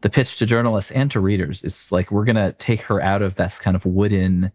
[0.00, 3.36] the pitch to journalists and to readers is like we're gonna take her out of
[3.36, 4.52] this kind of wooden,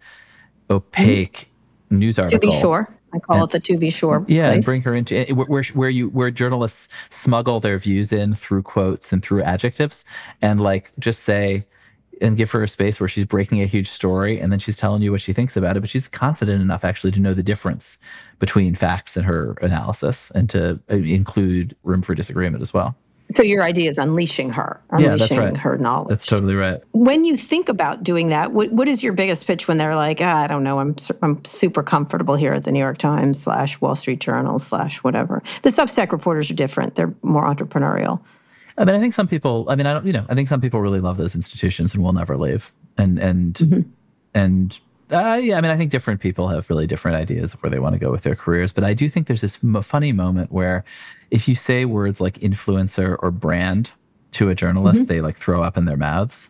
[0.69, 1.49] opaque
[1.89, 1.99] mm-hmm.
[1.99, 2.39] news article.
[2.39, 2.95] To be sure.
[3.13, 4.25] I call and, it the to be sure.
[4.27, 4.55] Yeah, place.
[4.55, 9.13] and bring her into where where you where journalists smuggle their views in through quotes
[9.13, 10.03] and through adjectives,
[10.41, 11.65] and like just say,
[12.23, 15.01] and give her a space where she's breaking a huge story and then she's telling
[15.01, 17.99] you what she thinks about it but she's confident enough actually to know the difference
[18.39, 22.95] between facts and her analysis and to uh, include room for disagreement as well.
[23.31, 25.57] So your idea is unleashing her unleashing yeah, that's right.
[25.57, 26.09] her knowledge.
[26.09, 26.81] That's totally right.
[26.91, 30.19] When you think about doing that what, what is your biggest pitch when they're like
[30.21, 33.79] ah, i don't know I'm, I'm super comfortable here at the new york times slash
[33.81, 35.41] wall street journal slash whatever.
[35.61, 36.95] The substack reporters are different.
[36.95, 38.21] They're more entrepreneurial
[38.77, 39.65] I mean, I think some people.
[39.69, 40.05] I mean, I don't.
[40.05, 42.71] You know, I think some people really love those institutions and will never leave.
[42.97, 43.81] And and mm-hmm.
[44.33, 44.79] and
[45.11, 47.79] uh, yeah, I mean, I think different people have really different ideas of where they
[47.79, 48.71] want to go with their careers.
[48.71, 50.83] But I do think there's this m- funny moment where,
[51.29, 53.91] if you say words like influencer or brand
[54.33, 55.07] to a journalist, mm-hmm.
[55.07, 56.49] they like throw up in their mouths.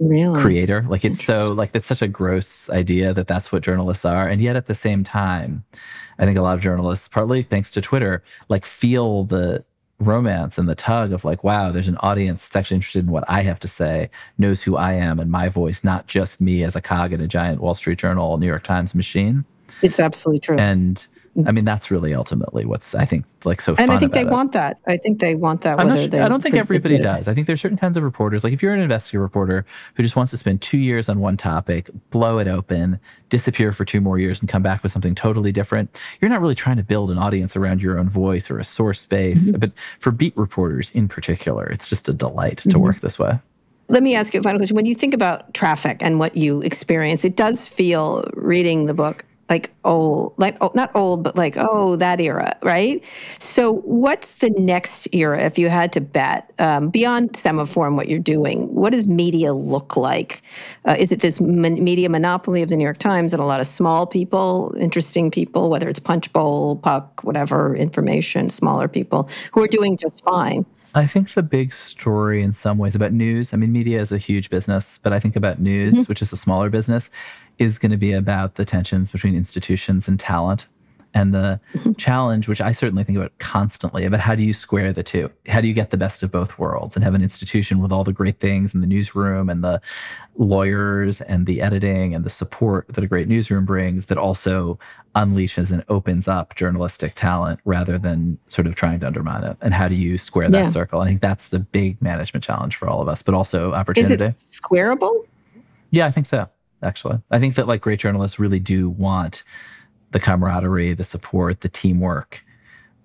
[0.00, 0.40] Really?
[0.40, 4.28] Creator, like it's so like it's such a gross idea that that's what journalists are,
[4.28, 5.64] and yet at the same time,
[6.20, 9.64] I think a lot of journalists, partly thanks to Twitter, like feel the
[10.00, 13.24] romance and the tug of like, wow, there's an audience that's actually interested in what
[13.28, 16.76] I have to say, knows who I am and my voice, not just me as
[16.76, 19.44] a cog in a giant Wall Street Journal, New York Times machine.
[19.82, 20.56] It's absolutely true.
[20.56, 21.06] And
[21.46, 23.74] I mean, that's really ultimately what's I think like so.
[23.78, 24.28] And I think they it.
[24.28, 24.78] want that.
[24.86, 25.78] I think they want that.
[25.78, 27.28] I'm not sure, I don't think everybody does.
[27.28, 28.44] I think there's certain kinds of reporters.
[28.44, 29.64] Like if you're an investigative reporter
[29.94, 33.84] who just wants to spend two years on one topic, blow it open, disappear for
[33.84, 36.84] two more years, and come back with something totally different, you're not really trying to
[36.84, 39.50] build an audience around your own voice or a source space.
[39.50, 39.60] Mm-hmm.
[39.60, 42.80] But for beat reporters in particular, it's just a delight to mm-hmm.
[42.80, 43.38] work this way.
[43.90, 44.76] Let me ask you a final question.
[44.76, 49.24] When you think about traffic and what you experience, it does feel reading the book
[49.48, 53.02] like old, like oh, not old, but like oh that era, right?
[53.38, 58.08] So what's the next era if you had to bet um, beyond Semafor and what
[58.08, 58.74] you're doing?
[58.74, 60.42] What does media look like?
[60.86, 63.66] Uh, is it this media monopoly of the New York Times and a lot of
[63.66, 69.96] small people, interesting people, whether it's Punchbowl, Puck, whatever, information, smaller people who are doing
[69.96, 70.66] just fine?
[70.94, 74.18] I think the big story in some ways about news, I mean, media is a
[74.18, 76.02] huge business, but I think about news, mm-hmm.
[76.04, 77.10] which is a smaller business,
[77.58, 80.66] is going to be about the tensions between institutions and talent
[81.14, 81.92] And the mm-hmm.
[81.94, 85.30] challenge, which I certainly think about constantly, about how do you square the two?
[85.48, 88.04] How do you get the best of both worlds and have an institution with all
[88.04, 89.80] the great things in the newsroom and the
[90.36, 94.78] lawyers and the editing and the support that a great newsroom brings that also
[95.14, 99.56] unleashes and opens up journalistic talent rather than sort of trying to undermine it?
[99.62, 100.68] And how do you square that Yeah.
[100.68, 101.00] circle?
[101.00, 104.20] I think that's the big management challenge for all of us, but also opportunity Is
[104.20, 105.24] it squareable?
[105.90, 106.48] Yeah, I think so.
[106.82, 109.42] Actually, I think that like great journalists really do want
[110.10, 112.44] the camaraderie, the support, the teamwork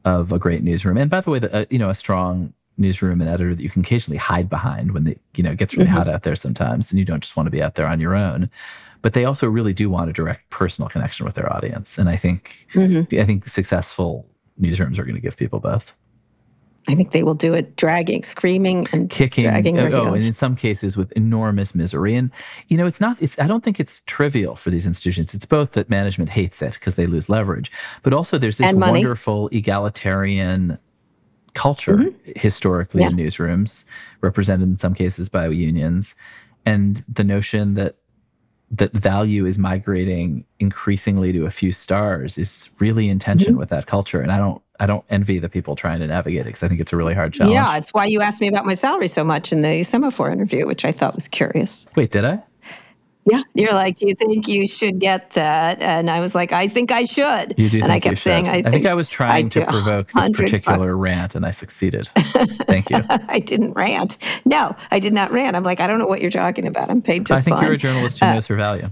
[0.06, 0.98] of a great newsroom.
[0.98, 3.70] And by the way, the, uh, you know, a strong newsroom and editor that you
[3.70, 6.92] can occasionally hide behind when the you know it gets really hot out there sometimes,
[6.92, 8.50] and you don't just want to be out there on your own.
[9.02, 12.16] But they also really do want a direct personal connection with their audience, and I
[12.16, 12.68] think
[13.22, 14.26] I think successful
[14.60, 15.94] newsrooms are going to give people both.
[16.88, 20.56] I think they will do it dragging, screaming, and kicking dragging oh, and in some
[20.56, 22.16] cases with enormous misery.
[22.16, 22.30] And
[22.68, 25.34] you know it's not it's i don't think it's trivial for these institutions.
[25.34, 27.72] It's both that management hates it because they lose leverage
[28.02, 30.78] but also there's this wonderful egalitarian
[31.54, 32.32] culture mm-hmm.
[32.36, 33.86] historically in newsrooms
[34.22, 36.16] represented in some cases by unions.
[36.66, 37.98] And the notion that
[38.72, 43.60] that value is migrating increasingly to a few stars is really in tension mm-hmm.
[43.60, 44.22] with that culture.
[44.22, 46.80] And i don't i don't envy the people trying to navigate it because i think
[46.82, 49.24] it's a really hard challenge Yeah, it's why you asked me about my salary so
[49.24, 51.86] much in the Semafor interview, which I thought was curious.
[51.96, 52.40] wait did i
[53.26, 55.82] Yeah, you're like, do you think you should get that?
[55.82, 57.54] And I was like, I think I should.
[57.58, 60.08] You do and think I kept saying, I, I think I was trying to provoke
[60.08, 62.08] this 100 particular rant, and I succeeded.
[62.68, 62.98] Thank you.
[63.10, 64.18] I didn't rant.
[64.44, 65.56] No, I did not rant.
[65.56, 66.90] I'm like, I don't know what you're talking about.
[66.90, 67.66] I'm paid just I think fine.
[67.66, 68.90] you're a journalist who uh, knows her value.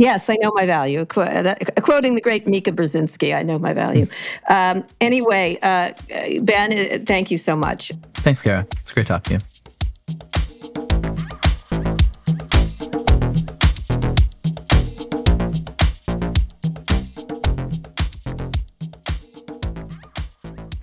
[0.00, 1.04] Yes, I know my value.
[1.04, 4.06] Qu- that- Quoting the great Mika Brzezinski, I know my value.
[4.48, 5.92] Um, anyway, uh,
[6.40, 7.92] Ben, uh, thank you so much.
[8.14, 8.66] Thanks, Kara.
[8.80, 9.50] It's great talking to you.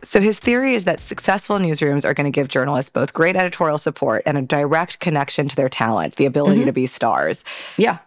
[0.04, 3.78] So his theory is that successful newsrooms are going to give journalists both great editorial
[3.80, 7.44] support and a direct connection to their talent, the ability to be stars.
[7.78, 7.98] Yeah.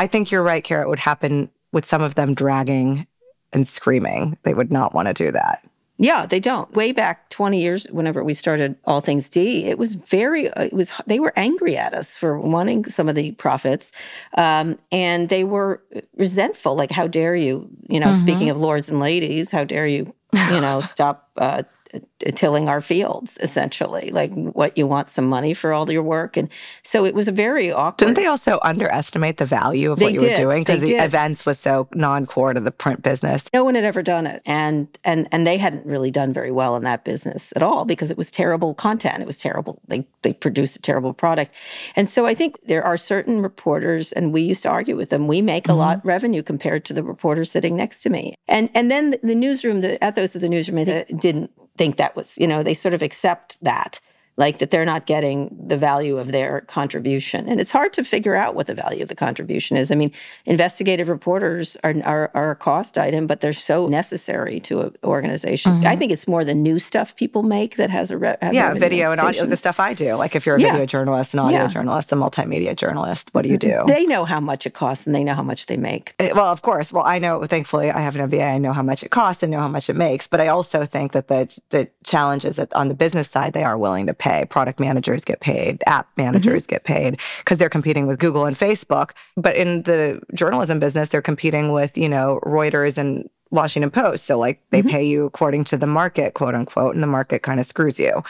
[0.00, 0.82] I think you're right, Kara.
[0.82, 3.06] It would happen with some of them dragging
[3.52, 4.38] and screaming.
[4.44, 5.62] They would not want to do that.
[5.98, 6.72] Yeah, they don't.
[6.72, 10.72] Way back 20 years, whenever we started All Things D, it was very, uh, it
[10.72, 13.92] was, they were angry at us for wanting some of the profits.
[14.38, 15.82] Um, and they were
[16.16, 16.76] resentful.
[16.76, 20.60] Like, how dare you, you know, speaking of lords and ladies, how dare you, you
[20.62, 21.64] know, stop uh,
[21.94, 22.00] Uh,
[22.32, 24.10] tilling our fields, essentially.
[24.10, 26.36] Like, what, you want some money for all your work?
[26.36, 26.48] And
[26.82, 28.06] so it was a very awkward.
[28.06, 30.38] Didn't they also underestimate the value of They what you did.
[30.38, 30.62] were doing?
[30.62, 31.02] Because the did.
[31.02, 33.44] events was so non-core to the print business.
[33.54, 36.76] no one had ever done it and and and they hadn't really done very well
[36.76, 40.32] in that business at all because it was terrible content it was terrible they they
[40.32, 41.54] produced a terrible product
[41.96, 45.26] and so i think there are certain reporters and we used to argue with them
[45.26, 46.08] we make a lot mm-hmm.
[46.08, 49.94] revenue compared to the reporter sitting next to me and and then the, newsroom the
[50.06, 51.50] ethos of the newsroom didn't
[51.80, 54.00] think that was you know they sort of accept that
[54.40, 55.38] like that they're not getting
[55.72, 57.40] the value of their contribution.
[57.48, 59.90] And it's hard to figure out what the value of the contribution is.
[59.90, 60.10] I mean,
[60.46, 65.86] investigative reporters are, are, are a cost item, but they're so necessary to an organization.
[65.86, 68.74] I think it's more the new stuff people make that has a re- have Yeah,
[68.74, 70.14] video and audio, the stuff I do.
[70.14, 70.72] Like if you're a Yeah.
[70.72, 71.68] video journalist, an audio Yeah.
[71.68, 73.76] journalist, a multimedia journalist, what do you do?
[73.86, 76.14] They know how much it costs and they know how much they make.
[76.18, 76.92] Eh, Well, of course.
[76.94, 77.44] Well, I know.
[77.44, 78.46] Thankfully, I have an MBA.
[78.56, 80.24] I know how much it costs and know how much it makes.
[80.32, 81.42] But I also think that the
[81.76, 84.29] the challenge is that on the business side, they are willing to pay.
[84.48, 85.82] Product managers get paid.
[85.86, 86.74] App managers mm-hmm.
[86.74, 89.10] get paid because they're competing with Google and Facebook.
[89.36, 94.26] But in the journalism business, they're competing with you know Reuters and Washington Post.
[94.26, 94.88] So like they mm-hmm.
[94.88, 98.22] pay you according to the market, quote unquote, and the market kind of screws you.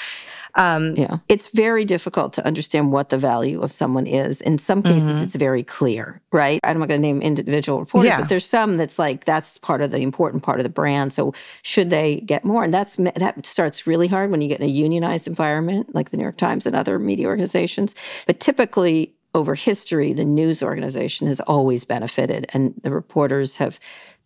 [0.54, 1.18] Um, Yeah.
[1.28, 4.40] It's very difficult to understand what the value of someone is.
[4.40, 6.60] In some cases, it's very clear, right?
[6.64, 8.20] I'm not going to name individual reporters, Yeah.
[8.20, 11.12] but there's some that's like, that's part of the important part of the brand.
[11.12, 12.64] So should they get more?
[12.64, 16.16] And that's that starts really hard when you get in a unionized environment like the
[16.16, 17.94] New York Times and other media organizations.
[18.26, 23.78] But typically, over history, the news organization has always benefited, and the reporters have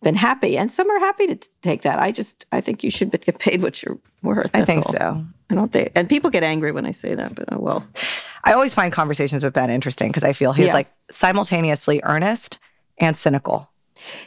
[0.03, 1.99] been happy, and some are happy to t- take that.
[1.99, 4.51] I just, I think you should get paid what you're worth.
[4.53, 4.91] I think all.
[4.93, 5.25] so.
[5.49, 7.87] I don't think, and people get angry when I say that, but oh well.
[8.43, 10.73] I always find conversations with Ben interesting because I feel he's Yeah.
[10.73, 12.59] like simultaneously earnest
[12.99, 13.69] and cynical.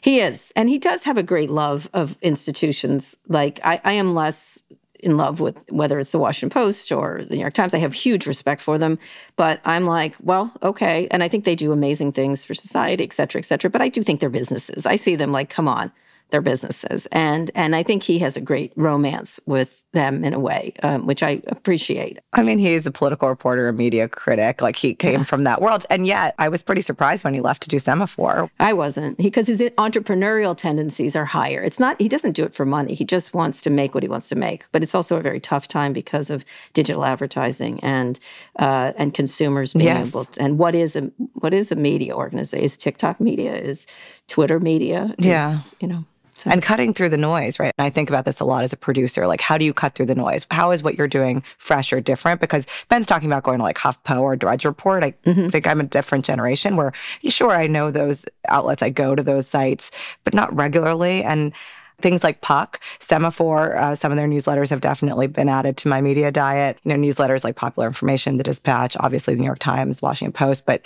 [0.01, 3.17] He is, and he does have a great love of institutions.
[3.29, 4.63] Like I, I am less
[5.01, 7.75] in love with whether it's the Washington Post or the New York Times.
[7.75, 8.99] I have huge respect for them,
[9.37, 13.13] but I'm like, well, okay, and I think they do amazing things for society, et
[13.13, 13.71] cetera, et cetera.
[13.71, 14.87] But I do think they're businesses.
[14.87, 15.93] I see them like, come on.
[16.31, 17.07] they're businesses.
[17.13, 21.07] And and I think he has a great romance with them in a way, um,
[21.07, 22.19] which I appreciate.
[22.35, 24.61] I mean, he's a political reporter, a media critic.
[24.61, 27.63] Like he came from that world, and yet I was pretty surprised when he left
[27.63, 28.51] to do Semafor.
[28.61, 31.63] I wasn't because his entrepreneurial tendencies are higher.
[31.63, 32.95] It's not he doesn't do it for money.
[32.95, 34.71] He just wants to make what he wants to make.
[34.73, 38.19] But it's also a very tough time because of digital advertising and
[38.59, 40.09] uh, and consumers being yes.
[40.09, 40.27] able.
[40.27, 42.65] To, and what is a what is a media organization?
[42.65, 43.57] Is TikTok media?
[43.57, 43.87] Is
[44.27, 45.15] Twitter media?
[45.19, 46.05] Is, yeah, you know.
[46.39, 46.51] So.
[46.51, 47.73] And cutting through the noise, right?
[47.77, 49.27] And I think about this a lot as a producer.
[49.27, 50.47] Like, how do you cut through the noise?
[50.53, 52.41] How is what you're doing fresh or different?
[52.41, 55.03] Because Ben's talking about going to like HuffPo or Drudge Report.
[55.03, 55.49] I mm-hmm.
[55.49, 56.93] think I'm a different generation where,
[57.25, 58.83] sure, I know those outlets.
[58.83, 59.91] I go to those sites,
[60.23, 61.25] but not regularly.
[61.25, 61.53] And
[62.01, 66.01] things like Puck, Semafor, uh, some of their newsletters have definitely been added to my
[66.01, 66.79] media diet.
[66.85, 70.65] You know, newsletters like Popular Information, The Dispatch, obviously the New York Times, Washington Post,
[70.65, 70.83] but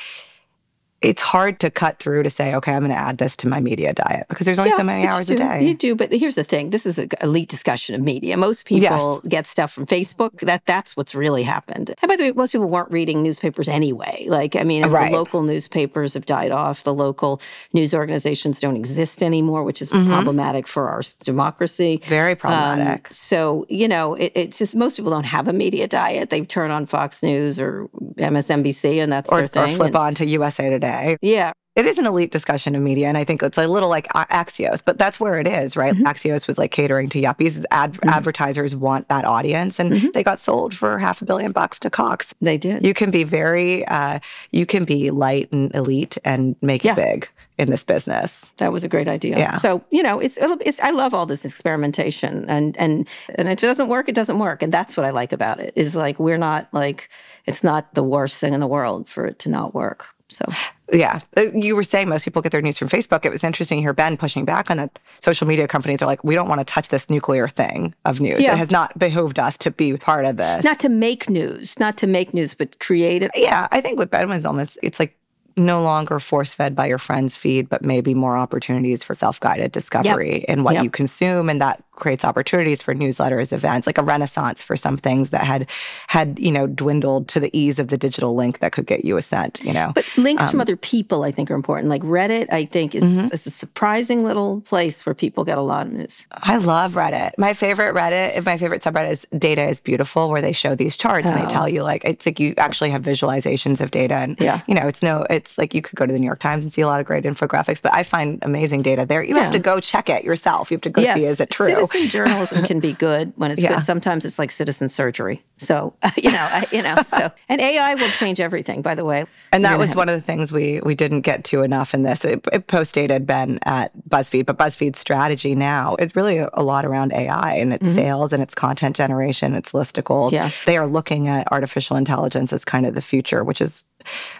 [1.03, 3.61] it's hard to cut through to say, okay, I'm going to add this to my
[3.61, 5.67] media diet because there's only yeah, so many hours a day.
[5.67, 8.37] You do, but here's the thing: this is an elite discussion of media.
[8.37, 9.29] Most people yes.
[9.29, 10.41] get stuff from Facebook.
[10.41, 11.93] That that's what's really happened.
[12.01, 14.27] And by the way, most people weren't reading newspapers anyway.
[14.29, 15.11] Like, I mean, right.
[15.11, 16.85] the local newspapers have died off.
[16.85, 17.41] The local
[17.73, 20.09] news organizations don't exist anymore, which is mm-hmm.
[20.09, 22.01] problematic for our democracy.
[22.05, 23.09] Very problematic.
[23.09, 26.31] Um, so you know, it, it's just most people don't have a media diet.
[26.31, 27.89] They turn on Fox News or
[28.19, 29.65] MSNBC, and that's or, their thing.
[29.65, 31.17] Or flip and, on to USA Today today.
[31.21, 31.53] Yeah.
[31.75, 34.85] It is an elite discussion of media, and I think it's a little like Axios,
[34.85, 35.95] but that's where it is, right?
[35.95, 36.07] Mm-hmm.
[36.07, 37.65] Axios was like catering to yuppies.
[37.71, 38.11] Ad- mm-hmm.
[38.11, 40.11] Advertisers want that audience, and mm-hmm.
[40.13, 42.35] they got sold for half a billion bucks to Cox.
[42.43, 42.85] They did.
[42.85, 44.19] You can be very, uh,
[44.51, 46.93] you can be light and elite and make yeah.
[46.93, 48.51] it big in this business.
[48.59, 49.39] That was a great idea.
[49.39, 49.55] Yeah.
[49.55, 53.67] So you know, it's, it's I love all this experimentation, and and and if it
[53.67, 55.73] doesn't work, it doesn't work, and that's what I like about it.
[55.75, 57.09] Is like we're not like
[57.47, 60.09] it's not the worst thing in the world for it to not work.
[60.35, 60.47] So
[60.93, 63.25] yeah, uh, you were saying most people get their news from Facebook.
[63.25, 64.99] It was interesting to hear Ben pushing back on that.
[65.21, 68.43] Social media companies are like, we don't want to touch this nuclear thing of news.
[68.43, 68.53] Yeah.
[68.53, 70.65] It has not behooved us to be part of this.
[70.65, 73.31] Not to make news, not to make news, but create it.
[73.35, 75.17] Yeah, I think what Ben was almost, it's like
[75.57, 79.73] no longer force fed by your friend's feed, but maybe more opportunities for self guided
[79.73, 80.45] discovery yep.
[80.49, 80.85] in what yep.
[80.85, 81.49] you consume.
[81.49, 85.69] And that creates opportunities for newsletters, events, like a renaissance for some things that had
[86.09, 89.17] had, you know, dwindled to the ease of the digital link that could get you
[89.17, 89.93] a cent, you know.
[89.95, 91.89] But links um, from other people I think are important.
[91.89, 93.33] Like Reddit, I think is, mm-hmm.
[93.33, 96.27] is a surprising little place where people get a lot of news.
[96.33, 97.33] I love Reddit.
[97.37, 101.27] My favorite Reddit, my favorite subreddit is Data is Beautiful, where they show these charts
[101.27, 101.31] oh.
[101.31, 101.67] and they tell oh.
[101.67, 104.63] you like it's like you actually have visualizations of data and yeah.
[104.67, 106.73] you know, it's no it's like you could go to the New York Times and
[106.73, 109.23] see a lot of great infographics, but I find amazing data there.
[109.23, 109.43] You yeah.
[109.43, 110.71] have to go check it yourself.
[110.71, 111.19] You have to go yes.
[111.19, 111.82] see is it true?
[111.87, 113.75] Citizen journalism can be good when it's yeah.
[113.75, 113.83] good.
[113.83, 115.43] Sometimes it's like citizen surgery.
[115.59, 116.97] So you know, I, you know.
[117.03, 118.83] So and AI will change everything.
[118.83, 119.97] By the way, and that was have...
[119.97, 122.25] one of the things we we didn't get to enough in this.
[122.25, 126.85] It, it postdated Ben at BuzzFeed, but BuzzFeed's strategy now is really a, a lot
[126.85, 127.97] around AI and its mm-hmm.
[127.97, 130.33] sales and its content generation, its listicles.
[130.33, 130.51] Yeah.
[130.67, 133.85] They are looking at artificial intelligence as kind of the future, which is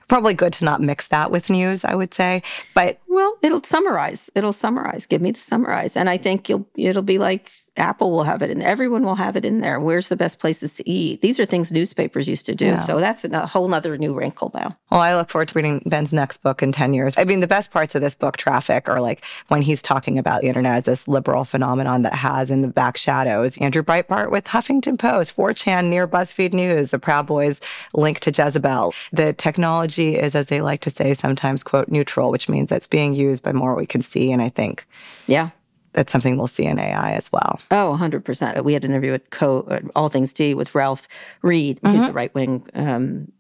[0.09, 2.43] probably good to not mix that with news, I would say.
[2.75, 4.31] But well, it'll summarize.
[4.35, 5.07] It'll summarize.
[5.07, 6.67] Give me the summarize, and I think you'll.
[6.77, 8.61] It'll be like Apple will have it in.
[8.61, 9.81] Everyone will have it in there.
[9.81, 11.23] Where's the best places to eat?
[11.23, 12.67] These are things newspapers used to do.
[12.67, 12.83] Yeah.
[12.83, 14.77] So that's a whole other new wrinkle now.
[14.91, 17.15] Well, I look forward to reading Ben's next book in ten years.
[17.17, 20.43] I mean, the best parts of this book, Traffic, are like when he's talking about
[20.43, 24.45] the internet as this liberal phenomenon that has in the back shadows Andrew Breitbart with
[24.45, 27.61] Huffington Post, 4chan near BuzzFeed News, the Proud Boys
[27.95, 28.93] link to Jezebel.
[29.13, 33.15] The technology is, as they like to say, sometimes quote neutral, which means it's being
[33.15, 34.31] used by more we can see.
[34.31, 34.87] And I think,
[35.27, 35.51] yeah,
[35.93, 37.61] that's something we'll see in AI as well.
[37.71, 38.65] Oh, 100%.
[38.65, 41.09] We had an interview at Co- All Things D with Ralph
[41.43, 41.97] Reed, mm-hmm.
[41.97, 43.31] who's a right wing um,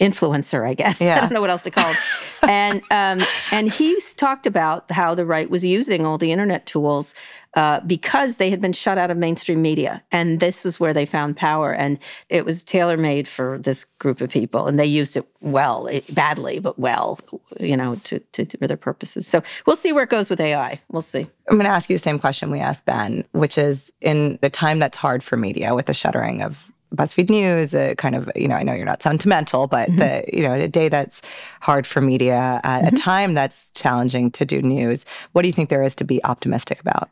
[0.00, 1.00] influencer, I guess.
[1.00, 1.16] Yeah.
[1.16, 1.96] I don't know what else to call it.
[2.48, 7.14] and um, and he's talked about how the right was using all the internet tools
[7.54, 11.06] uh, because they had been shut out of mainstream media, and this is where they
[11.06, 11.72] found power.
[11.72, 15.86] And it was tailor made for this group of people, and they used it well,
[15.86, 17.20] it, badly, but well,
[17.60, 19.26] you know, to, to, to their purposes.
[19.26, 20.80] So we'll see where it goes with AI.
[20.90, 21.26] We'll see.
[21.48, 24.50] I'm going to ask you the same question we asked Ben, which is in the
[24.50, 28.48] time that's hard for media with the shuttering of BuzzFeed News, a kind of, you
[28.48, 29.98] know, I know you're not sentimental, but mm-hmm.
[29.98, 31.22] the, you know, a day that's
[31.60, 32.94] hard for media at mm-hmm.
[32.94, 35.04] a time that's challenging to do news.
[35.32, 37.10] What do you think there is to be optimistic about?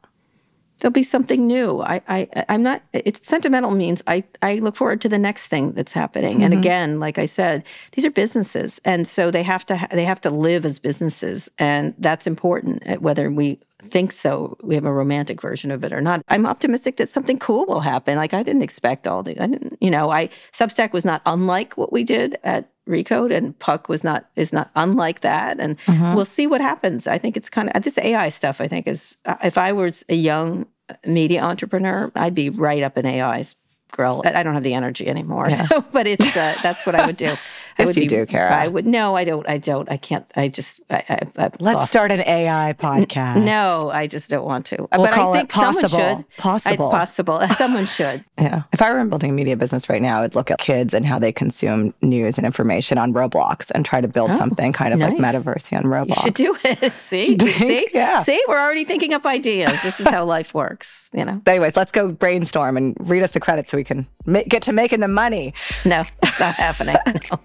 [0.78, 1.80] There'll be something new.
[1.80, 2.83] I, I, I'm not.
[2.93, 6.35] It's sentimental means I, I look forward to the next thing that's happening.
[6.35, 6.43] Mm-hmm.
[6.43, 10.20] And again, like I said, these are businesses, and so they have to they have
[10.22, 13.01] to live as businesses, and that's important.
[13.01, 14.57] Whether we think so.
[14.62, 16.22] We have a romantic version of it or not.
[16.28, 18.16] I'm optimistic that something cool will happen.
[18.16, 21.76] Like I didn't expect all the, I didn't, you know, I Substack was not unlike
[21.76, 25.61] what we did at recode, and Puck was not is not unlike that.
[25.61, 26.14] And mm-hmm.
[26.14, 27.07] we'll see what happens.
[27.07, 28.61] I think it's kind of this AI stuff.
[28.61, 30.66] I think is if I was a young
[31.07, 33.55] media entrepreneur, I'd be right up in AI's
[33.93, 34.22] grill.
[34.24, 37.32] I don't have the energy anymore, so but it's uh, that's what I would do.
[37.78, 38.55] I would you be- do, Kara.
[38.55, 39.49] I would no, I don't.
[39.49, 39.90] I don't.
[39.90, 40.26] I can't.
[40.36, 40.80] I just.
[40.90, 43.43] I, I, Let's lost- start an AI podcast.
[43.45, 44.76] No, I just don't want to.
[44.78, 45.99] We'll but I think someone possible.
[45.99, 46.28] should.
[46.36, 46.88] Possible.
[46.88, 47.49] I, possible.
[47.57, 48.24] Someone should.
[48.38, 48.62] Yeah.
[48.72, 51.07] If I were in building a media business right now, I'd look at kids and
[51.07, 55.01] how they consume news and information on Roblox and try to build something kind of
[55.01, 56.09] like Oh, metaverse on Roblox.
[56.09, 56.93] You should do it.
[56.99, 58.22] See, see, Yeah.
[58.22, 58.43] see.
[58.49, 59.80] We're already thinking up ideas.
[59.82, 61.11] This is how life works.
[61.14, 61.40] You know.
[61.47, 64.72] Anyways, let's go brainstorm and read us the credits so we can ma- get to
[64.72, 65.55] making the money.
[65.85, 66.97] No, it's not happening.
[67.30, 67.39] No.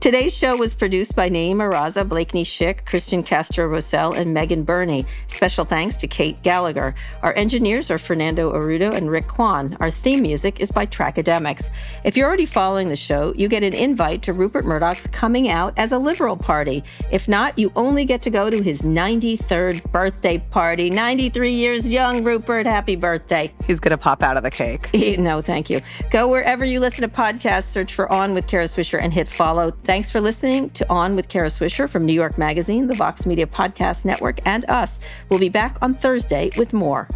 [0.00, 5.06] Today's show was produced by Nayeema Raza, Blakeney Schick, Christian Castro Rosell, and Megan Burney.
[5.28, 6.94] Special thanks to Kate Gallagher.
[7.22, 9.76] Our engineers are Fernando Arruda and Rick Kwan.
[9.80, 11.70] Our theme music is by Trackademics.
[12.04, 15.72] If you're already following the show, you get an invite to Rupert Murdoch's coming out
[15.76, 16.82] as a liberal party.
[17.12, 20.90] If not, you only get to go to his 93rd birthday party.
[20.90, 22.66] 93 years young, Rupert.
[22.66, 23.52] Happy birthday.
[23.66, 24.88] He's going to pop out of the cake.
[25.18, 25.80] No, thank you.
[26.10, 29.70] Go wherever you listen to podcasts, search for On with Kara Swisher and hit follow.
[29.84, 33.46] Thanks for listening to On with Kara Swisher from New York Magazine, the Vox Media
[33.46, 35.00] Podcast Network, and us.
[35.28, 37.08] We'll be back on Thursday with more.